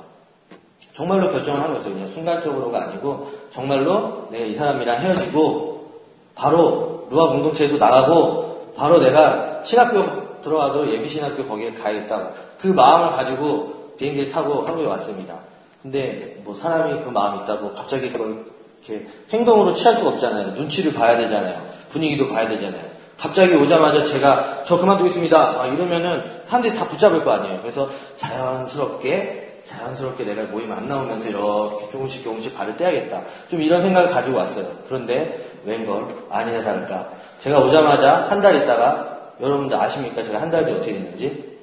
[0.92, 1.92] 정말로 결정을 한 거였어요.
[1.92, 5.90] 그냥 순간적으로가 아니고 정말로 내가 이 사람이랑 헤어지고
[6.34, 12.30] 바로 루아 공동체에도 나가고 바로 내가 신학교 들어와도 예비신학교 거기에 가야겠다.
[12.60, 15.38] 그 마음을 가지고 비행기를 타고 한국에 왔습니다.
[15.82, 18.44] 근데 뭐 사람이 그 마음이 있다고 갑자기 그걸
[18.84, 20.52] 이렇게 행동으로 취할 수가 없잖아요.
[20.52, 21.60] 눈치를 봐야 되잖아요.
[21.90, 22.84] 분위기도 봐야 되잖아요.
[23.18, 25.66] 갑자기 오자마자 제가 저 그만두겠습니다.
[25.68, 27.60] 이러면은 사람들이 다 붙잡을 거 아니에요.
[27.62, 33.22] 그래서 자연스럽게 자연스럽게 내가 모임 안 나오면서 이렇게 조금씩 조금씩 발을 떼야겠다.
[33.50, 34.66] 좀 이런 생각을 가지고 왔어요.
[34.86, 37.08] 그런데 웬걸 아니나 다를까.
[37.40, 40.22] 제가 오자마자 한 달 있다가 여러분들 아십니까?
[40.22, 41.56] 제가 한 달 뒤에 어떻게 됐는지?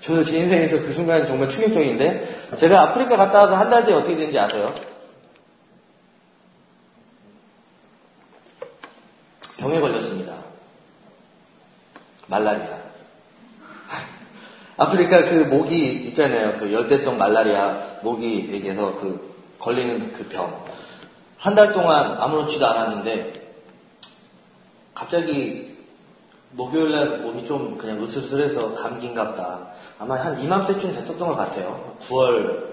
[0.00, 4.16] 저도 제 인생에서 그 순간이 정말 충격적인데, 제가 아프리카 갔다 와서 한 달 뒤에 어떻게
[4.16, 4.74] 됐는지 아세요?
[9.58, 10.34] 병에 걸렸습니다.
[12.26, 12.82] 말라리아.
[14.76, 16.58] 아프리카 그 모기 있잖아요.
[16.58, 20.64] 그 열대성 말라리아 모기 에게서 그 걸리는 그 병.
[21.38, 23.32] 한 달 동안 아무렇지도 않았는데
[24.94, 25.76] 갑자기
[26.52, 29.60] 목요일날 몸이 좀 그냥 으슬으슬해서 감기인갑다.
[29.98, 31.96] 아마 한 이맘때쯤 됐었던 것 같아요.
[32.08, 32.72] 9월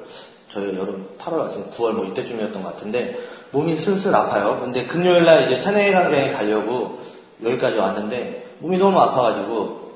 [0.52, 3.18] 저희 여름 8월 왔으면 9월 뭐 이때쯤이었던 것 같은데
[3.52, 4.60] 몸이 슬슬 아파요.
[4.62, 7.00] 근데 금요일날 이제 찬양의 강장에 가려고
[7.44, 9.90] 여기까지 왔는데 몸이 너무 아파가지고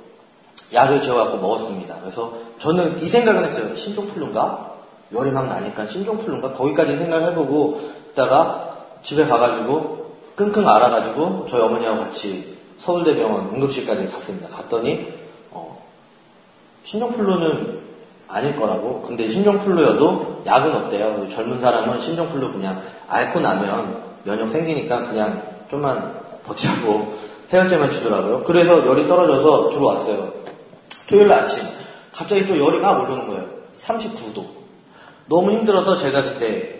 [0.73, 1.99] 약을 지어갖고 먹었습니다.
[2.01, 3.75] 그래서 저는 이 생각을 했어요.
[3.75, 4.73] 신종플루인가?
[5.13, 6.53] 열이 막 나니까 신종플루인가?
[6.53, 10.02] 거기까지 생각을 해보고 있다가 집에 가가지고
[10.35, 14.49] 끙끙 앓아가지고 저희 어머니하고 같이 서울대병원 응급실까지 갔습니다.
[14.49, 15.13] 갔더니
[15.51, 15.81] 어,
[16.83, 17.83] 신종플루는
[18.27, 19.03] 아닐 거라고.
[19.03, 21.29] 근데 신종플루여도 약은 없대요.
[21.29, 27.15] 젊은 사람은 신종플루 그냥 앓고 나면 면역 생기니까 그냥 좀만 버티라고
[27.53, 28.43] 해열제만 주더라고요.
[28.43, 30.33] 그래서 열이 떨어져서 들어왔어요.
[31.07, 31.63] 토요일 아침
[32.11, 33.47] 갑자기 또 열이 막 오르는 거예요.
[33.75, 34.45] 39도.
[35.27, 36.72] 너무 힘들어서 제가 그때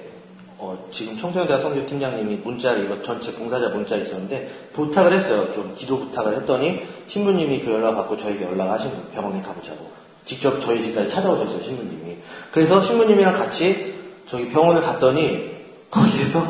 [0.63, 5.53] 어, 지금 청소년대학 성교팀장님이 문자를 이거 전체 봉사자 문자 있었는데 부탁을 했어요.
[5.53, 9.05] 좀 기도 부탁을 했더니 신부님이 그 연락 받고 저에게 연락하신 거예요.
[9.13, 9.91] 병원에 가보자고.
[10.23, 11.61] 직접 저희 집까지 찾아오셨어요.
[11.61, 12.17] 신부님이.
[12.53, 13.93] 그래서 신부님이랑 같이
[14.25, 15.51] 저기 병원을 갔더니
[15.91, 16.47] 거기에서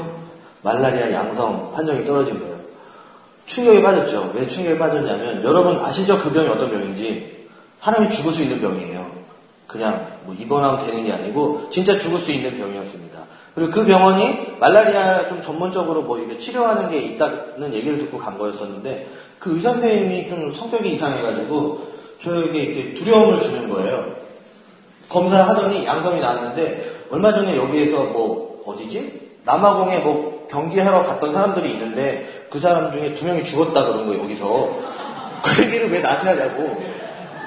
[0.62, 2.54] 말라리아 양성 판정이 떨어진 거예요.
[3.48, 4.32] 충격에 빠졌죠.
[4.36, 6.20] 왜 충격에 빠졌냐면 여러분 아시죠?
[6.20, 7.48] 그 병이 어떤 병인지
[7.82, 9.24] 사람이 죽을 수 있는 병이에요.
[9.66, 12.83] 그냥 뭐 입원하면 되는 게 아니고 진짜 죽을 수 있는 병이었습니다.
[13.56, 19.08] 그리고 그 병원이 말라리아 좀 전문적으로 뭐 이게 치료하는 게 있다는 얘기를 듣고 간 거였었는데
[19.40, 24.16] 그 의사 선생님이 좀 성격이 이상해가지고 저에게 이렇게 두려움을 주는 거예요.
[25.10, 29.34] 검사하더니 양성이 나왔는데 얼마 전에 여기에서 뭐 어디지?
[29.44, 34.80] 남아공에 뭐 경기하러 갔던 사람들이 있는데 그 사람 중에 두 명이 죽었다 그런 거예요 여기서
[35.44, 36.82] 그 얘기를 왜 나한테 하냐고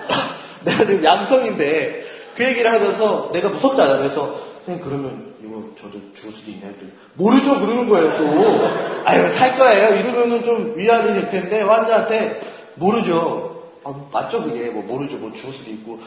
[0.65, 2.05] 내가 지금 양성인데
[2.35, 5.35] 그 얘기를 하면서 내가 무섭잖아 그래서 그러면
[5.79, 6.73] 저도 죽을 수도 있나요?
[7.15, 9.05] 모르죠 그러는 거예요 또.
[9.05, 10.01] 아유 살 거예요.
[10.01, 12.41] 이러면은 좀 위안이 될 텐데 환자한테.
[12.75, 13.63] 모르죠.
[13.85, 14.71] 아, 맞죠 그게.
[14.71, 15.17] 뭐 모르죠.
[15.19, 16.01] 뭐 죽을 수도 있고.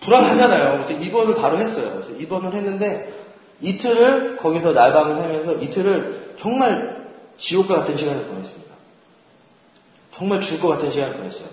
[0.00, 0.84] 불안하잖아요.
[0.84, 2.02] 그래서 입원을 바로 했어요.
[2.04, 3.12] 그래서 입원을 했는데
[3.60, 7.06] 이틀을 거기서 날밤을 하면서 이틀을 정말
[7.38, 8.70] 지옥과 같은 시간을 보냈습니다.
[10.12, 11.44] 정말 죽을 것 같은 시간을 보냈어요.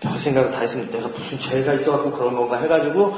[0.00, 0.96] 별 생각을 다 했습니다.
[0.96, 3.16] 내가 무슨 죄가 있어갖고 그런 건가 해가지고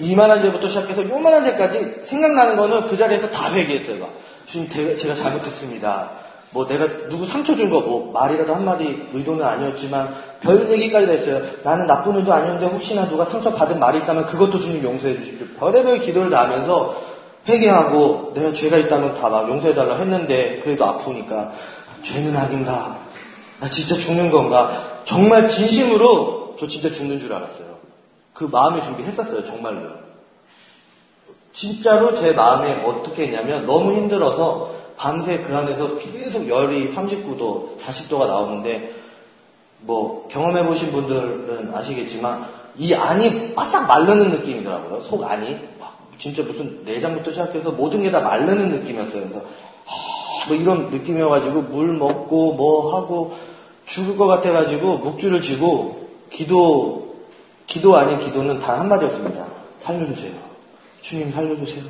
[0.00, 3.98] 이만한 죄부터 시작해서 요만한 죄까지 생각나는 거는 그 자리에서 다 회개했어요.
[3.98, 4.12] 막.
[4.46, 6.10] 주님, 제가 잘못했습니다.
[6.50, 11.42] 뭐 내가 누구 상처 준 거 뭐 말이라도 한마디 의도는 아니었지만 별 얘기까지 다 했어요.
[11.62, 15.46] 나는 나쁜 의도 아니었는데 혹시나 누가 상처 받은 말이 있다면 그것도 주님 용서해 주십시오.
[15.58, 16.96] 별의별 기도를 다 하면서
[17.48, 21.52] 회개하고 내가 죄가 있다면 다 막 용서해 달라 했는데 그래도 아프니까
[22.02, 22.98] 죄는 악인가?
[23.60, 25.02] 나 진짜 죽는 건가?
[25.04, 27.67] 정말 진심으로 저 진짜 죽는 줄 알았어요.
[28.38, 29.44] 그 마음의 준비했었어요.
[29.44, 29.90] 정말로.
[31.52, 38.94] 진짜로 제 마음에 어떻게 했냐면 너무 힘들어서 밤새 그 안에서 계속 열이 39도, 40도가 나오는데
[39.80, 45.02] 뭐 경험해 보신 분들은 아시겠지만 이 안이 바싹 마르는 느낌이더라고요.
[45.02, 49.28] 속 안이 막 진짜 무슨 내장부터 시작해서 모든 게다 마르는 느낌이었어요.
[49.28, 49.44] 그래서
[50.46, 53.36] 뭐 이런 느낌이어가지고 물 먹고 뭐 하고
[53.84, 57.07] 죽을 것 같아가지고 묵주를 쥐고 기도
[57.68, 59.46] 기도 아닌 기도는 단 한마디였습니다.
[59.82, 60.32] 살려주세요.
[61.02, 61.84] 주님 살려주세요.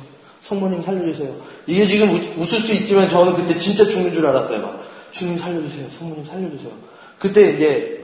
[0.45, 1.35] 성모님 살려주세요.
[1.65, 4.61] 이게 지금 웃을 수 있지만 저는 그때 진짜 죽는 줄 알았어요.
[4.61, 5.87] 막 주님 살려주세요.
[5.97, 6.71] 성모님 살려주세요.
[7.17, 7.97] 그때 이제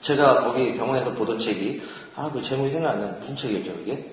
[0.00, 1.82] 제가 거기 병원에서 보던 책이
[2.16, 3.16] 아 그 제목이 생각 안 나요.
[3.20, 4.10] 무슨 책이었죠 이게?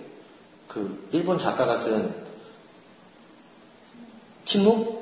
[0.67, 2.13] 그 일본 작가가 쓴
[4.45, 5.01] 침묵?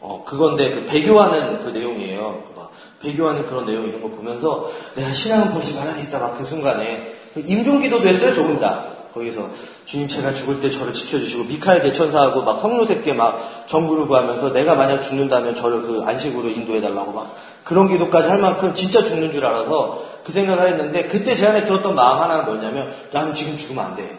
[0.00, 2.52] 어 그건데 그 배교하는 그 내용이에요.
[2.54, 2.70] 막
[3.02, 8.34] 배교하는 그런 내용 이런 거 보면서 내가 신앙은 버리지 말아야겠다 막 그 순간에 임종기도도 했어요
[8.34, 9.50] 저 혼자 거기서
[9.84, 15.02] 주님 제가 죽을 때 저를 지켜주시고 미카엘 대천사하고 막 성료새께 막 정부를 구하면서 내가 만약
[15.02, 17.34] 죽는다면 저를 그 안식으로 인도해달라고 막
[17.64, 21.94] 그런 기도까지 할 만큼 진짜 죽는 줄 알아서 그 생각을 했는데 그때 제 안에 들었던
[21.94, 24.18] 마음 하나는 뭐냐면 나는 지금 죽으면 안 돼.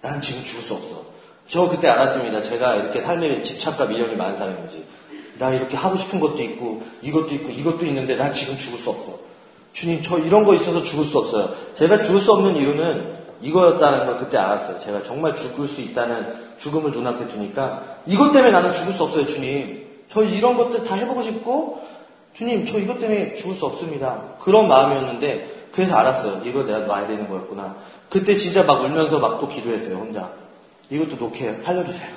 [0.00, 1.04] 나는 지금 죽을 수 없어.
[1.48, 2.42] 저 그때 알았습니다.
[2.42, 4.84] 제가 이렇게 삶에 집착과 미련이 많은 사람인지.
[5.38, 9.18] 나 이렇게 하고 싶은 것도 있고 이것도 있고 이것도 있는데 난 지금 죽을 수 없어.
[9.72, 11.54] 주님 저 이런 거 있어서 죽을 수 없어요.
[11.76, 14.80] 제가 죽을 수 없는 이유는 이거였다는 걸 그때 알았어요.
[14.80, 19.82] 제가 정말 죽을 수 있다는 죽음을 눈앞에 두니까 이것 때문에 나는 죽을 수 없어요, 주님.
[20.08, 21.82] 저 이런 것들 다 해보고 싶고
[22.34, 24.22] 주님 저 이것 때문에 죽을 수 없습니다.
[24.38, 26.42] 그런 마음이었는데 그래서 알았어요.
[26.44, 27.76] 이걸 내가 놔야 되는 거였구나.
[28.10, 30.30] 그때 진짜 막 울면서 막 또 기도했어요, 혼자.
[30.90, 32.10] 이것도 놓게 살려주세요.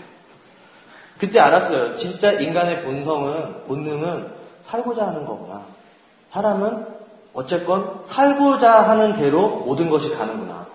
[1.17, 1.95] 그때 알았어요.
[1.95, 4.27] 진짜 인간의 본성은, 본능은
[4.67, 5.63] 살고자 하는 거구나.
[6.31, 6.94] 사람은
[7.35, 10.65] 어쨌건 살고자 하는 대로 모든 것이 가는구나.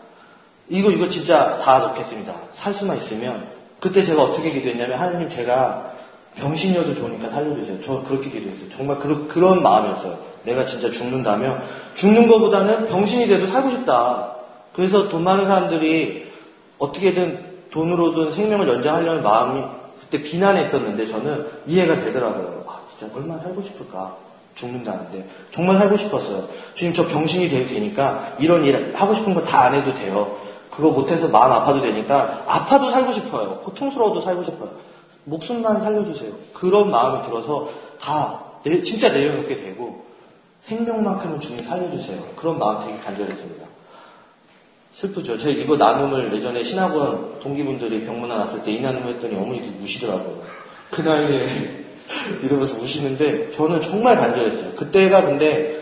[0.68, 2.32] 이거, 이거 진짜 다 놓겠습니다.
[2.54, 3.48] 살 수만 있으면.
[3.80, 5.90] 그때 제가 어떻게 기도했냐면, 하나님 제가
[6.36, 7.80] 병신이어도 좋으니까 살려주세요.
[7.82, 8.68] 저 그렇게 기도했어요.
[8.68, 10.18] 정말 그, 그런 마음이었어요.
[10.44, 11.62] 내가 진짜 죽는다면,
[11.94, 14.36] 죽는 것보다는 병신이 돼서 살고 싶다.
[14.74, 16.30] 그래서 돈 많은 사람들이
[16.78, 19.64] 어떻게든 돈으로든 생명을 연장하려는 마음이
[20.00, 22.64] 그때 비난했었는데 저는 이해가 되더라고요.
[22.66, 24.16] 아, 진짜 얼마나 살고 싶을까.
[24.60, 25.26] 죽는다는데.
[25.50, 26.48] 정말 살고 싶었어요.
[26.74, 30.36] 주님, 저 병신이 돼도 되니까 이런 일 하고 싶은 거 다 안 해도 돼요.
[30.70, 33.58] 그거 못해서 마음 아파도 되니까 아파도 살고 싶어요.
[33.64, 34.70] 고통스러워도 살고 싶어요.
[35.24, 36.32] 목숨만 살려주세요.
[36.54, 37.68] 그런 마음이 들어서
[38.00, 40.04] 다 내, 진짜 내려놓게 되고
[40.62, 42.22] 생명만큼은 주님 살려주세요.
[42.36, 43.66] 그런 마음 되게 간절했습니다.
[44.94, 45.38] 슬프죠.
[45.38, 50.42] 제가 이거 나눔을 예전에 신학원 동기분들이 병문안 왔을 때 이 나눔을 했더니 어머니들이 우시더라고요.
[50.90, 51.84] 그 나이에
[52.42, 54.74] 이러면서 우시는데 저는 정말 간절했어요.
[54.74, 55.80] 그때가 근데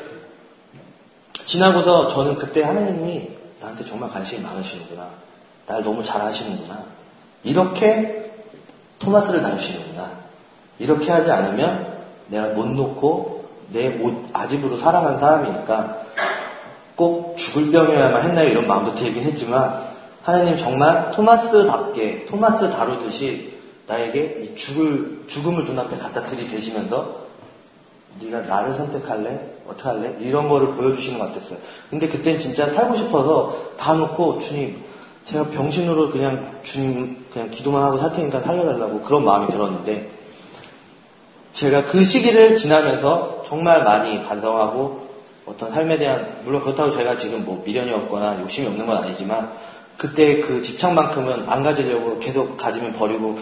[1.47, 5.09] 지나고서 저는 그때 하나님이 나한테 정말 관심이 많으시는구나.
[5.67, 6.85] 날 너무 잘 아시는구나.
[7.45, 8.31] 이렇게
[8.99, 10.11] 토마스를 다루시는구나.
[10.79, 11.99] 이렇게 하지 않으면
[12.29, 14.01] 내가 못 놓고 내
[14.33, 16.03] 아집으로 살아가는 사람이니까
[16.97, 18.49] 꼭 죽을 병이어야만 했나요?
[18.49, 19.89] 이런 마음도 들긴 했지만
[20.23, 23.55] 하나님 정말 토마스답게 토마스 다루듯이
[23.87, 27.29] 나에게 이 죽을 죽음을 눈앞에 갖다 들이대시면서
[28.21, 29.59] 네가 나를 선택할래?
[29.67, 30.17] 어떻게 할래?
[30.21, 31.59] 이런 거를 보여주시는 것 같았어요.
[31.91, 34.83] 근데 그땐 진짜 살고 싶어서 다 놓고 주님
[35.25, 40.11] 제가 병신으로 그냥 주님 그냥 기도만 하고 살 테니까 살려달라고 그런 마음이 들었는데
[41.53, 45.09] 제가 그 시기를 지나면서 정말 많이 반성하고
[45.45, 49.51] 어떤 삶에 대한 물론 그렇다고 제가 지금 뭐 미련이 없거나 욕심이 없는 건 아니지만
[49.97, 53.39] 그때 그 집착만큼은 안 가지려고 계속 가지면 버리고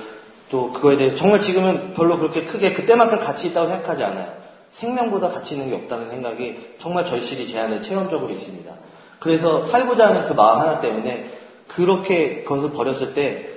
[0.50, 4.32] 또 그거에 대해 정말 지금은 별로 그렇게 크게 그때만큼 가치 있다고 생각하지 않아요.
[4.72, 8.72] 생명보다 가치 있는 게 없다는 생각이 정말 절실히 제 안에 체험적으로 있습니다.
[9.18, 11.30] 그래서 살고자 하는 그 마음 하나 때문에
[11.66, 13.48] 그렇게 그것을 버렸을 때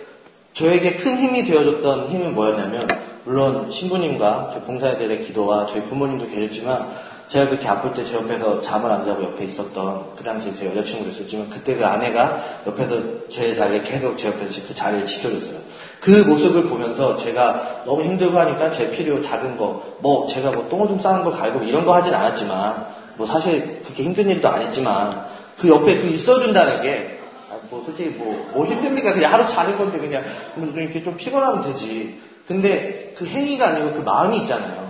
[0.54, 2.88] 저에게 큰 힘이 되어줬던 힘은 뭐였냐면
[3.26, 6.90] 물론 신부님과 저희 봉사자들의 기도와 저희 부모님도 계셨지만
[7.28, 11.12] 제가 그렇게 아플 때 제 옆에서 잠을 안 자고 옆에 있었던 그 당시에 제 여자친구도
[11.12, 15.69] 있었지만 그때 그 아내가 옆에서 제 자리에 계속 제 옆에서 그 자리를 지켜줬어요.
[16.00, 21.00] 그 모습을 보면서 제가 너무 힘들고 하니까 제 필요 작은 거, 뭐 제가 뭐 똥오줌
[21.00, 22.88] 싸는 거 갈고 이런 거 하진 않았지만
[23.18, 25.26] 뭐 사실 그렇게 힘든 일도 아니지만
[25.58, 27.20] 그 옆에 그 있어준다는 게
[27.52, 29.14] 아, 뭐 솔직히 뭐, 뭐 힘듭니까?
[29.14, 30.24] 그냥 하루 자는 건데 그냥
[30.56, 32.20] 좀 이렇게 좀 피곤하면 되지.
[32.47, 34.89] 근데 그 행위가 아니고 그 마음이 있잖아요.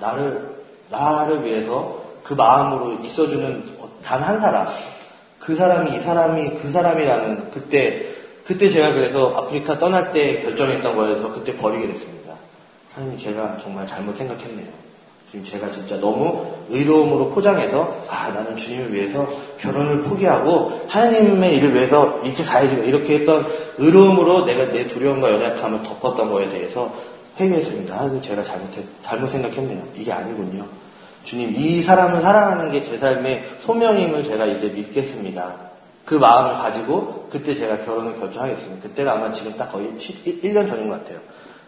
[0.00, 0.56] 나를,
[0.90, 4.66] 나를 위해서 그 마음으로 있어주는 단 한 사람.
[5.38, 8.11] 그 사람이 이 사람이 그 사람이라는 그때,
[8.44, 12.34] 그때 제가 그래서 아프리카 떠날 때 결정했던 거여서 그때 버리게 됐습니다.
[12.94, 14.66] 하나님 제가 정말 잘못 생각했네요.
[15.30, 19.26] 지금 제가 진짜 너무 의로움으로 포장해서 아 나는 주님을 위해서
[19.58, 23.46] 결혼을 포기하고 하나님의 일을 위해서 이렇게 가야지 이렇게 했던
[23.78, 26.92] 의로움으로 내가 내 두려움과 연약함을 덮었던 거에 대해서
[27.40, 27.96] 회개했습니다.
[27.98, 29.82] 하나님 제가 잘못했 잘못 생각했네요.
[29.96, 30.66] 이게 아니군요.
[31.24, 35.71] 주님 이 사람을 사랑하는 게 제 삶의 소명임을 제가 이제 믿겠습니다.
[36.04, 38.88] 그 마음을 가지고 그때 제가 결혼을 결정하겠습니다.
[38.88, 41.20] 그때가 아마 지금 딱 거의 1년 전인 것 같아요.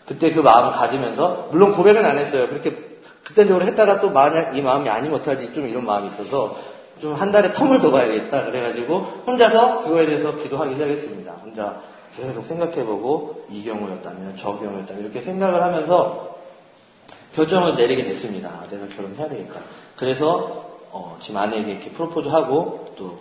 [0.07, 2.49] 그때 그 마음을 가지면서 물론 고백은 안 했어요.
[2.49, 2.77] 그렇게
[3.23, 6.57] 극단적으로 했다가 또 만약 이 마음이 아니면 어떡하지 좀 이런 마음이 있어서
[7.01, 11.33] 좀 한 달에 텀을 더 가야겠다 그래가지고 혼자서 그거에 대해서 기도하기 시작했습니다.
[11.43, 11.81] 혼자
[12.17, 16.37] 계속 생각해보고 이 경우였다면 저 경우였다면 이렇게 생각을 하면서
[17.35, 18.49] 결정을 내리게 됐습니다.
[18.49, 19.61] 아, 내가 결혼해야 되겠다.
[19.97, 23.19] 그래서 어, 지금 아내에게 이렇게 프로포즈하고 또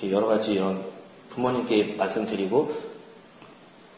[0.00, 0.82] 이렇게 여러 가지 이런
[1.30, 2.70] 부모님께 말씀드리고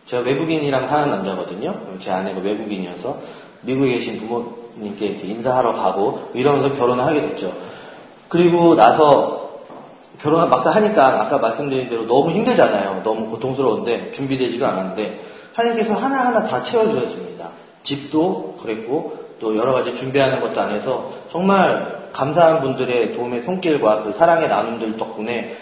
[0.07, 1.79] 제가 외국인이랑 사는 남자거든요.
[1.99, 3.19] 제 아내가 외국인이어서
[3.63, 7.53] 미국에 계신 부모님께 인사하러 가고 이러면서 결혼을 하게 됐죠.
[8.29, 9.61] 그리고 나서
[10.21, 13.03] 결혼을 막상 하니까 아까 말씀드린 대로 너무 힘들잖아요.
[13.05, 15.21] 너무 고통스러운데 준비되지도 않았는데
[15.55, 17.51] 하나님께서 하나하나 다 채워주셨습니다.
[17.83, 24.13] 집도 그랬고 또 여러 가지 준비하는 것도 안 해서 정말 감사한 분들의 도움의 손길과 그
[24.13, 25.57] 사랑의 나눔들 덕분에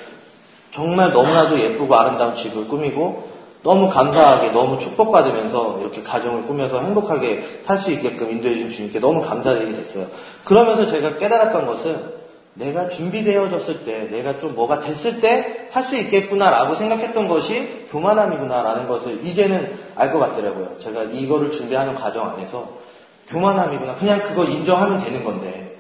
[0.73, 3.29] 정말 너무나도 예쁘고 아름다운 집을 꾸미고
[3.63, 9.21] 너무 감사하게 너무 축복받으면서 이렇게 가정을 꾸며서 행복하게 살 수 있게끔 인도해 주신 주님께 너무
[9.23, 10.07] 감사드리게 됐어요.
[10.45, 12.19] 그러면서 제가 깨달았던 것은
[12.55, 19.25] 내가 준비되어졌을 때, 내가 좀 뭐가 됐을 때 할 수 있겠구나라고 생각했던 것이 교만함이구나라는 것을
[19.25, 20.79] 이제는 알 것 같더라고요.
[20.79, 22.69] 제가 이거를 준비하는 과정 안에서
[23.29, 23.97] 교만함이구나.
[23.97, 25.77] 그냥 그거 인정하면 되는 건데.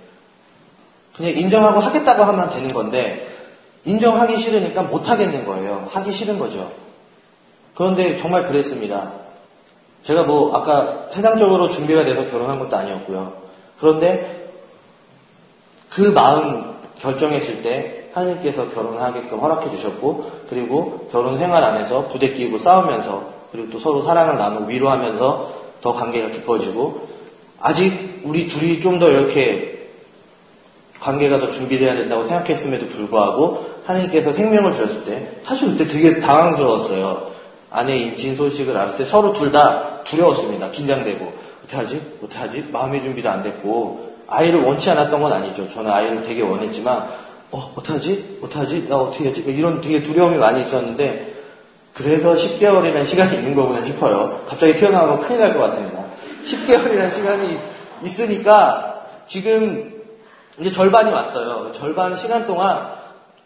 [1.16, 3.27] 그냥 인정하고 하겠다고 하면 되는 건데,
[3.88, 5.88] 인정하기 싫으니까 못 하겠는 거예요.
[5.92, 6.70] 하기 싫은 거죠.
[7.74, 9.12] 그런데 정말 그랬습니다.
[10.02, 13.32] 제가 뭐 아까 세상적으로 준비가 돼서 결혼한 것도 아니었고요.
[13.80, 14.50] 그런데
[15.88, 23.70] 그 마음 결정했을 때 하나님께서 결혼하게끔 허락해 주셨고 그리고 결혼 생활 안에서 부대끼고 싸우면서 그리고
[23.70, 27.08] 또 서로 사랑을 나누고 위로하면서 더 관계가 깊어지고
[27.60, 29.78] 아직 우리 둘이 좀 더 이렇게
[31.00, 37.28] 관계가 더 준비돼야 된다고 생각했음에도 불구하고 하나님께서 생명을 주셨을 때 사실 그때 되게 당황스러웠어요.
[37.70, 40.70] 아내 임신 소식을 알았을 때 서로 둘 다 두려웠습니다.
[40.70, 41.32] 긴장되고
[41.64, 42.18] 어떡하지?
[42.24, 42.68] 어떡하지?
[42.72, 45.68] 마음의 준비도 안 됐고 아이를 원치 않았던 건 아니죠.
[45.72, 47.06] 저는 아이를 되게 원했지만
[47.50, 48.40] 어 어떡하지?
[48.42, 48.88] 어떡하지?
[48.88, 49.40] 나 어떻게 하지?
[49.46, 51.34] 이런 되게 두려움이 많이 있었는데
[51.94, 54.40] 그래서 10개월이라는 시간이 있는 거구나 싶어요.
[54.46, 56.04] 갑자기 튀어나오면 큰일 날 것 같습니다.
[56.44, 57.58] 10개월이라는 시간이
[58.04, 59.92] 있으니까 지금
[60.58, 61.72] 이제 절반이 왔어요.
[61.72, 62.97] 절반 시간 동안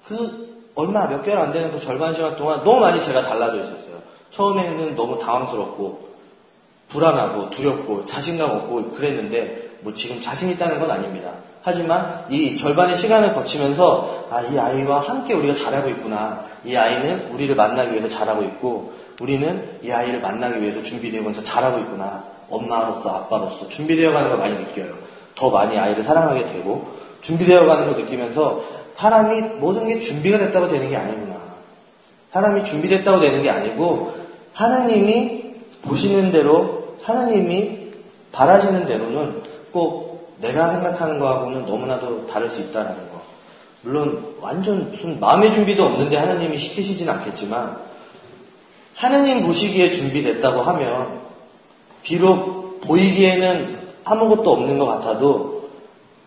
[0.06, 4.02] 그 얼마 몇 개월 안 되는 그 절반 시간 동안 너무 많이 제가 달라져 있었어요.
[4.30, 6.12] 처음에는 너무 당황스럽고
[6.88, 11.32] 불안하고 두렵고 자신감 없고 그랬는데 뭐 지금 자신 있다는 건 아닙니다.
[11.62, 16.44] 하지만 이 절반의 시간을 거치면서 아, 이 아이와 함께 우리가 잘하고 있구나.
[16.64, 22.24] 이 아이는 우리를 만나기 위해서 잘하고 있고 우리는 이 아이를 만나기 위해서 준비되면서 잘하고 있구나.
[22.50, 24.94] 엄마로서 아빠로서 준비되어 가는 걸 많이 느껴요.
[25.34, 26.86] 더 많이 아이를 사랑하게 되고
[27.20, 28.62] 준비되어 가는 걸 느끼면서
[28.96, 31.40] 사람이 모든 게 준비가 됐다고 되는 게 아니구나.
[32.32, 34.14] 사람이 준비됐다고 되는 게 아니고
[34.52, 37.90] 하나님이 보시는 대로 하나님이
[38.32, 43.22] 바라시는 대로는 꼭 내가 생각하는 거하고는 너무나도 다를 수 있다라는 거.
[43.82, 47.76] 물론 완전 무슨 마음의 준비도 없는데 하나님이 시키시진 않겠지만
[48.94, 51.20] 하나님 보시기에 준비됐다고 하면
[52.02, 55.70] 비록 보이기에는 아무것도 없는 것 같아도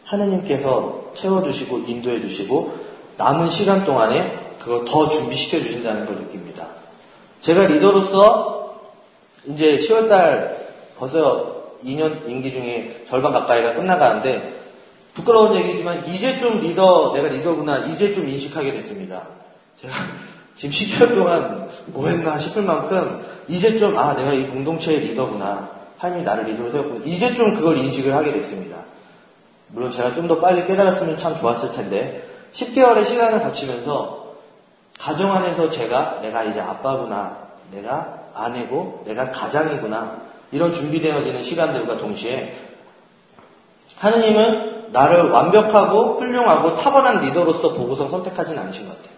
[0.03, 2.77] 하나님께서 채워주시고 인도해 주시고
[3.17, 6.67] 남은 시간 동안에 그거 더 준비시켜 주신다는 걸 느낍니다.
[7.41, 8.81] 제가 리더로서
[9.47, 10.55] 이제 10월달
[10.97, 14.55] 벌써 2년 임기 중에 절반 가까이가 끝나가는데
[15.13, 19.27] 부끄러운 얘기지만 이제 좀 리더, 내가 리더구나, 이제 좀 인식하게 됐습니다.
[19.81, 19.93] 제가
[20.55, 25.69] 지금 10개월 동안 뭐 했나 싶을 만큼 이제 좀, 아, 내가 이 공동체의 리더구나.
[25.97, 27.05] 하나님이 나를 리더로 세웠구나.
[27.05, 28.83] 이제 좀 그걸 인식을 하게 됐습니다.
[29.75, 32.23] 물론 제가 좀 더 빨리 깨달았으면 참 좋았을 텐데,
[32.53, 34.35] 10개월의 시간을 거치면서
[34.97, 37.37] 가정 안에서 제가 내가 이제 아빠구나,
[37.71, 40.21] 내가 아내고, 내가 가장이구나,
[40.53, 42.55] 이런 준비되어지는 시간들과 동시에
[43.97, 49.15] 하느님은 나를 완벽하고 훌륭하고 타고난 리더로서 보고서 선택하진 않으신 것 같아요.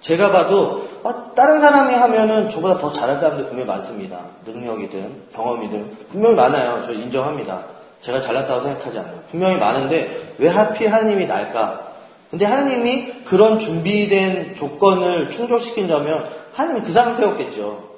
[0.00, 4.26] 제가 봐도 아, 다른 사람이 하면은 저보다 더 잘할 사람들 분명히 많습니다.
[4.46, 6.82] 능력이든 경험이든 분명히 많아요.
[6.86, 7.73] 저 인정합니다.
[8.04, 9.22] 제가 잘났다고 생각하지 않아요.
[9.30, 11.92] 분명히 많은데 왜 하필 하나님이 날까?
[12.30, 17.90] 근데 하나님이 그런 준비된 조건을 충족시킨다면 하나님이 그 사람 세웠겠죠.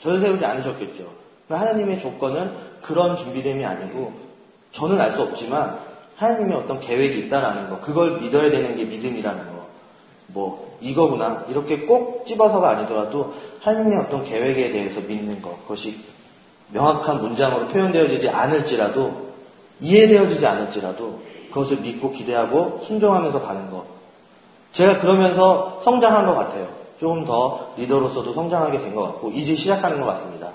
[0.00, 1.04] 저를 세우지 않으셨겠죠.
[1.48, 2.52] 하나님의 조건은
[2.82, 4.12] 그런 준비됨이 아니고
[4.72, 5.78] 저는 알 수 없지만
[6.16, 9.66] 하나님의 어떤 계획이 있다라는 거, 그걸 믿어야 되는 게 믿음이라는 거.
[10.28, 15.98] 뭐 이거구나 이렇게 꼭 집어서가 아니더라도 하나님의 어떤 계획에 대해서 믿는 것, 그것이
[16.72, 19.30] 명확한 문장으로 표현되어지지 않을지라도
[19.80, 23.84] 이해되어지지 않을지라도 그것을 믿고 기대하고 순종하면서 가는 것.
[24.72, 26.68] 제가 그러면서 성장한 것 같아요.
[27.00, 30.50] 조금 더 리더로서도 성장하게 된 것 같고 이제 시작하는 것 같습니다.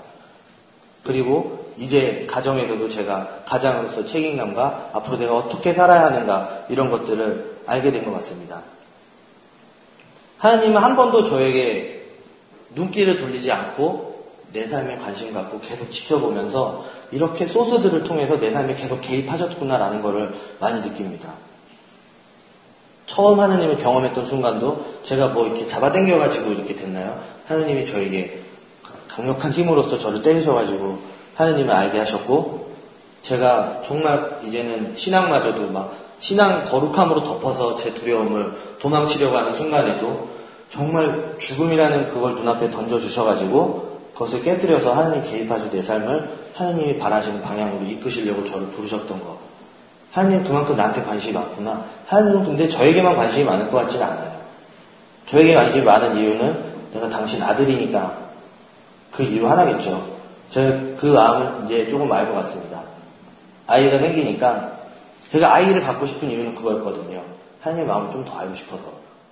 [1.02, 8.04] 그리고 이제 가정에서도 제가 가장으로서 책임감과 앞으로 내가 어떻게 살아야 하는가 이런 것들을 알게 된
[8.04, 8.62] 것 같습니다.
[10.38, 12.08] 하나님은 한 번도 저에게
[12.74, 14.05] 눈길을 돌리지 않고
[14.56, 20.80] 내 삶에 관심 갖고 계속 지켜보면서 이렇게 소스들을 통해서 내 삶에 계속 개입하셨구나라는 것을 많이
[20.80, 21.34] 느낍니다.
[23.04, 27.20] 처음 하나님을 경험했던 순간도 제가 뭐 이렇게 잡아당겨가지고 이렇게 됐나요?
[27.46, 28.40] 하나님이 저에게
[29.08, 31.00] 강력한 힘으로써 저를 때리셔가지고
[31.34, 32.74] 하나님을 알게 하셨고
[33.20, 40.28] 제가 정말 이제는 신앙마저도 막 신앙 거룩함으로 덮어서 제 두려움을 도망치려고 하는 순간에도
[40.72, 43.85] 정말 죽음이라는 그걸 눈앞에 던져주셔가지고
[44.16, 49.38] 그것을 깨뜨려서 하나님 개입하셔 내 삶을 하나님이 바라시는 방향으로 이끄시려고 저를 부르셨던 거.
[50.10, 51.84] 하나님 그만큼 나한테 관심이 많구나.
[52.06, 54.36] 하나님은 근데 저에게만 관심이 많을 것 같지는 않아요.
[55.26, 56.64] 저에게 관심이 많은 이유는
[56.94, 58.16] 내가 당신 아들이니까
[59.12, 60.16] 그 이유 하나겠죠.
[60.48, 62.82] 제가 그 마음을 이제 조금 알고 갔습니다.
[63.66, 64.78] 아이가 생기니까
[65.30, 67.22] 제가 아이를 갖고 싶은 이유는 그거였거든요.
[67.60, 68.82] 하나님의 마음을 좀 더 알고 싶어서.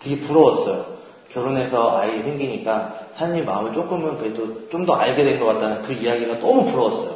[0.03, 0.85] 되게 부러웠어요.
[1.33, 6.39] 결혼해서 아이 생기니까 하나님 마음을 조금은 그래도 좀 더 알게 된 것 같다는 그 이야기가
[6.41, 7.15] 너무 부러웠어요.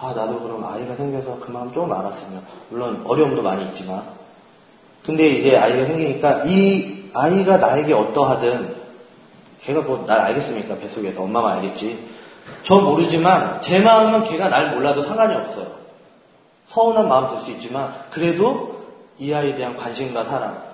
[0.00, 2.44] 아, 나도 그럼 아이가 생겨서 그 마음 조금 알았으면.
[2.70, 4.02] 물론 어려움도 많이 있지만.
[5.04, 8.74] 근데 이제 아이가 생기니까 이 아이가 나에게 어떠하든
[9.62, 10.76] 걔가 뭐 날 알겠습니까?
[10.76, 11.22] 뱃속에서.
[11.22, 11.98] 엄마만 알겠지.
[12.62, 15.66] 저 모르지만 제 마음은 걔가 날 몰라도 상관이 없어요.
[16.68, 18.76] 서운한 마음 들 수 있지만 그래도
[19.18, 20.65] 이 아이에 대한 관심과 사랑.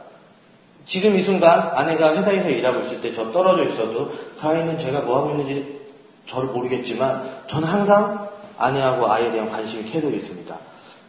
[0.84, 5.18] 지금 이 순간 아내가 회사에서 일하고 있을 때 저 떨어져 있어도 그 아이는 제가 뭐
[5.18, 5.80] 하고 있는지
[6.26, 8.28] 저를 모르겠지만 저는 항상
[8.58, 10.56] 아내하고 아이에 대한 관심이 계속 있습니다.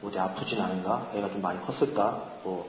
[0.06, 1.08] 어디 아프진 않은가?
[1.16, 2.22] 애가 좀 많이 컸을까?
[2.44, 2.68] 뭐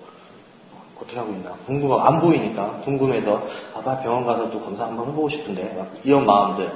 [0.96, 1.50] 어떻게 하고 있나?
[1.66, 6.70] 궁금하고 안 보이니까 궁금해서 아빠 병원 가서 또 검사 한번 해보고 싶은데 이런 마음들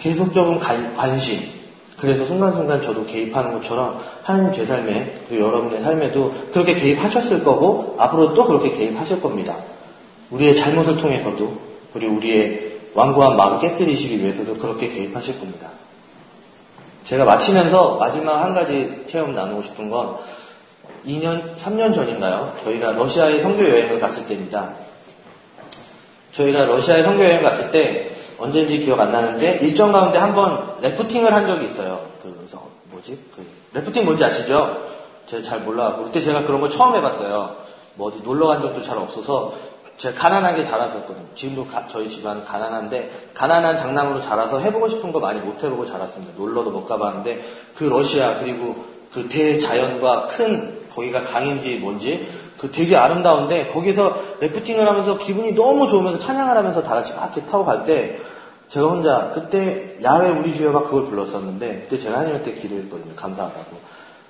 [0.00, 0.60] 계속적인
[0.96, 1.61] 관심
[2.02, 8.34] 그래서 순간순간 저도 개입하는 것처럼 하나님 제 삶에 그리고 여러분의 삶에도 그렇게 개입하셨을 거고 앞으로
[8.34, 9.56] 또 그렇게 개입하실 겁니다.
[10.30, 11.56] 우리의 잘못을 통해서도
[11.92, 15.70] 그리고 우리의 완고한 마음 깨뜨리시기 위해서도 그렇게 개입하실 겁니다.
[17.04, 20.16] 제가 마치면서 마지막 한 가지 체험 나누고 싶은 건
[21.06, 22.56] 2년, 3년 전인가요?
[22.64, 24.74] 저희가 러시아에 선교 여행을 갔을 때입니다.
[26.32, 28.10] 저희가 러시아에 선교 여행 갔을 때
[28.42, 32.04] 언제인지 기억 안 나는데 일정 가운데 한번 래프팅을 한 적이 있어요.
[32.20, 33.18] 그래서 뭐지?
[33.34, 34.88] 그 래프팅 뭔지 아시죠?
[35.26, 37.56] 제가 잘 몰라갖고 그때 제가 그런 걸 처음 해봤어요.
[37.94, 39.54] 뭐 어디 놀러 간 적도 잘 없어서
[39.96, 41.26] 제가 가난하게 자랐었거든요.
[41.36, 46.32] 지금도 가, 저희 집안 가난한데 가난한 장남으로 자라서 해보고 싶은 거 많이 못 해보고 자랐습니다.
[46.36, 47.44] 놀러도 못 가봤는데
[47.76, 52.28] 그 러시아 그리고 그 대자연과 큰 거기가 강인지 뭔지
[52.58, 57.64] 그 되게 아름다운데 거기서 래프팅을 하면서 기분이 너무 좋으면서 찬양을 하면서 다 같이 막 타고
[57.64, 58.18] 갈 때
[58.72, 63.14] 제가 혼자 그때 야외 우리 주여가 그걸 불렀었는데 그때 제가 하나님한테 기도했거든요.
[63.14, 63.76] 감사하다고.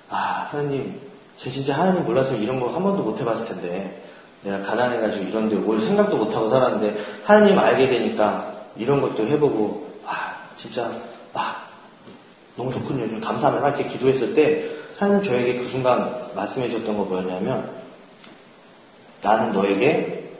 [0.09, 0.99] 아 하나님
[1.37, 4.03] 제 진짜 하나님 몰랐으면 이런 거 한 번도 못 해봤을 텐데
[4.41, 10.35] 내가 가난해가지고 이런 데 올 생각도 못하고 살았는데 하나님 알게 되니까 이런 것도 해보고 아
[10.57, 10.91] 진짜
[11.33, 11.63] 아
[12.57, 13.07] 너무 좋군요.
[13.09, 14.69] 좀 감사하며 이렇게 기도했을 때
[14.99, 17.69] 하나님 저에게 그 순간 말씀해 주셨던 거 뭐였냐면
[19.21, 20.31] 나는 너에게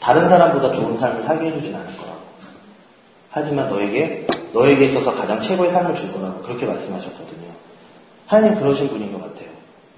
[0.00, 2.05] 다른 사람보다 좋은 삶을 살게 해주진 않을 거라고.
[3.36, 7.46] 하지만 너에게 너에게 있어서 가장 최고의 삶을 줄 거라고 그렇게 말씀하셨거든요.
[8.26, 9.50] 하나님 그러신 분인 것 같아요.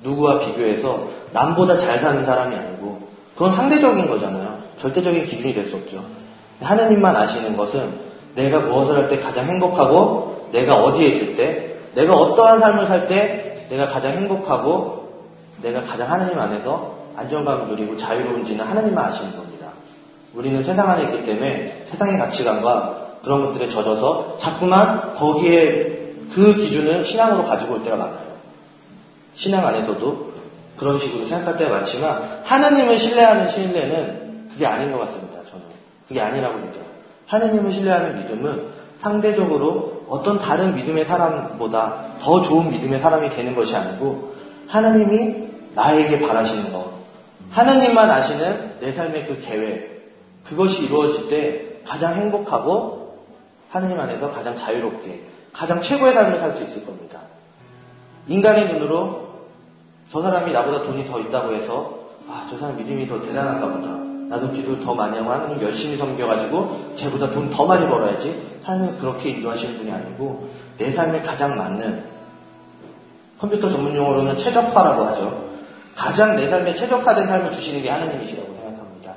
[0.03, 3.01] 누구와 비교해서 남보다 잘 사는 사람이 아니고
[3.37, 4.59] 그건 상대적인 거잖아요.
[4.81, 6.05] 절대적인 기준이 될 수 없죠.
[6.61, 7.89] 하나님만 아시는 것은
[8.35, 13.69] 내가 무엇을 할 때 가장 행복하고 내가 어디에 있을 때 내가 어떠한 삶을 살 때
[13.71, 15.13] 내가 가장 행복하고
[15.63, 19.69] 내가 가장 하나님 안에서 안정감을 누리고 자유로운지는 하나님만 아시는 겁니다.
[20.35, 27.45] 우리는 세상 안에 있기 때문에 세상의 가치관과 그런 것들에 젖어서 자꾸만 거기에 그 기준을 신앙으로
[27.45, 28.27] 가지고 올 때가 많아요.
[29.35, 30.33] 신앙 안에서도
[30.79, 35.41] 그런 식으로 생각할 때가 많지만 하나님을 신뢰하는 신뢰는 그게 아닌 것 같습니다.
[35.45, 35.63] 저는
[36.09, 36.85] 그게 아니라고 믿어요.
[37.27, 38.67] 하나님을 신뢰하는 믿음은
[39.03, 44.37] 상대적으로 어떤 다른 믿음의 사람보다 더 좋은 믿음의 사람이 되는 것이 아니고
[44.69, 46.93] 하나님이 나에게 바라시는 것,
[47.51, 50.15] 하나님만 아시는 내 삶의 그 계획,
[50.49, 53.08] 그것이 이루어질 때 가장 행복하고
[53.71, 57.21] 하나님 안에서 가장 자유롭게, 가장 최고의 삶을 살 수 있을 겁니다.
[58.27, 59.29] 인간의 눈으로
[60.11, 61.99] 저 사람이 나보다 돈이 더 있다고 해서
[62.29, 63.89] 아, 저 사람 믿음이 더 대단한가 보다.
[64.29, 68.59] 나도 기도를 더 많이 하고 하나님 열심히 섬겨가지고 쟤보다 돈 더 많이 벌어야지.
[68.63, 72.05] 하나님 그렇게 인도하시는 분이 아니고 내 삶에 가장 맞는
[73.39, 75.49] 컴퓨터 전문 용어로는 최적화라고 하죠.
[75.95, 79.15] 가장 내 삶에 최적화된 삶을 주시는 게 하나님이시라고 생각합니다.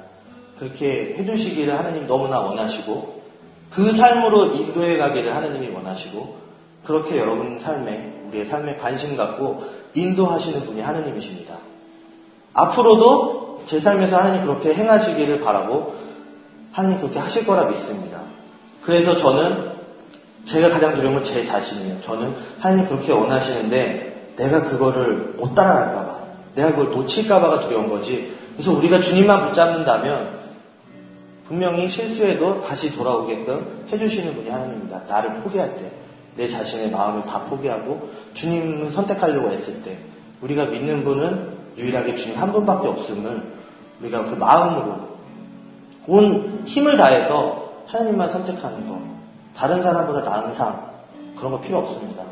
[0.58, 3.21] 그렇게 해주시기를 하나님 너무나 원하시고
[3.72, 6.36] 그 삶으로 인도해 가기를 하나님이 원하시고
[6.86, 9.64] 그렇게 여러분 삶에 우리의 삶에 관심 갖고
[9.94, 11.56] 인도하시는 분이 하나님이십니다.
[12.54, 15.96] 앞으로도 제 삶에서 하나님 그렇게 행하시기를 바라고
[16.72, 18.20] 하나님 그렇게 하실 거라 믿습니다.
[18.82, 19.72] 그래서 저는
[20.46, 22.02] 제가 가장 두려운 건제 자신이에요.
[22.02, 26.18] 저는 하나님 그렇게 원하시는데 내가 그거를 못 따라갈까봐,
[26.56, 28.34] 내가 그걸 놓칠까봐가 두려운 거지.
[28.56, 30.41] 그래서 우리가 주님만 붙잡는다면
[31.52, 35.02] 분명히 실수해도 다시 돌아오게끔 해주시는 분이 하나님입니다.
[35.10, 35.92] 나를 포기할 때,
[36.38, 39.98] 내 자신의 마음을 다 포기하고 주님을 선택하려고 했을 때,
[40.40, 43.44] 우리가 믿는 분은 유일하게 주님 한 분밖에 없음을
[44.00, 45.10] 우리가 그 마음으로
[46.08, 48.98] 온 힘을 다해서 하나님만 선택하는 것.
[49.54, 50.74] 다른 사람보다 나은 삶.
[51.36, 52.24] 그런 거 필요 없습니다.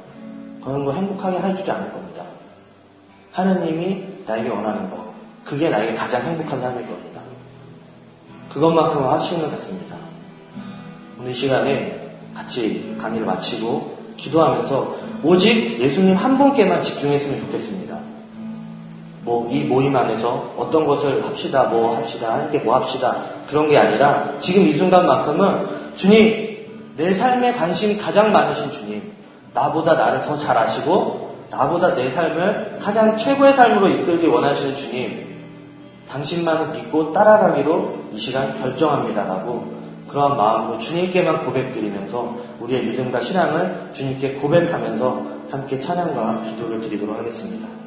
[0.63, 2.24] 그런 거 행복하게 해주지 않을 겁니다.
[3.34, 5.09] 하나님이 나에게 원하는 것.
[5.43, 7.09] 그게 나에게 가장 행복한 삶일 겁니다.
[8.54, 9.95] 그것만큼 하시는 것 같습니다.
[11.20, 17.97] 오늘 시간에 같이 강의를 마치고 기도하면서 오직 예수님 한 분께만 집중했으면 좋겠습니다.
[19.24, 24.34] 뭐 이 모임 안에서 어떤 것을 합시다, 뭐 합시다, 함께 뭐 합시다 그런 게 아니라
[24.39, 26.58] 지금 이 순간만큼은 주님
[26.95, 29.12] 내 삶에 관심 가장 많으신 주님
[29.54, 35.29] 나보다 나를 더 잘 아시고 나보다 내 삶을 가장 최고의 삶으로 이끌기 원하시는 주님
[36.10, 45.39] 당신만을 믿고 따라가기로 이 시간 결정합니다라고 그러한 마음으로 주님께만 고백드리면서 우리의 믿음과 신앙을 주님께 고백하면서
[45.51, 47.79] 함께 찬양과 기도를 드리도록 하겠습니다.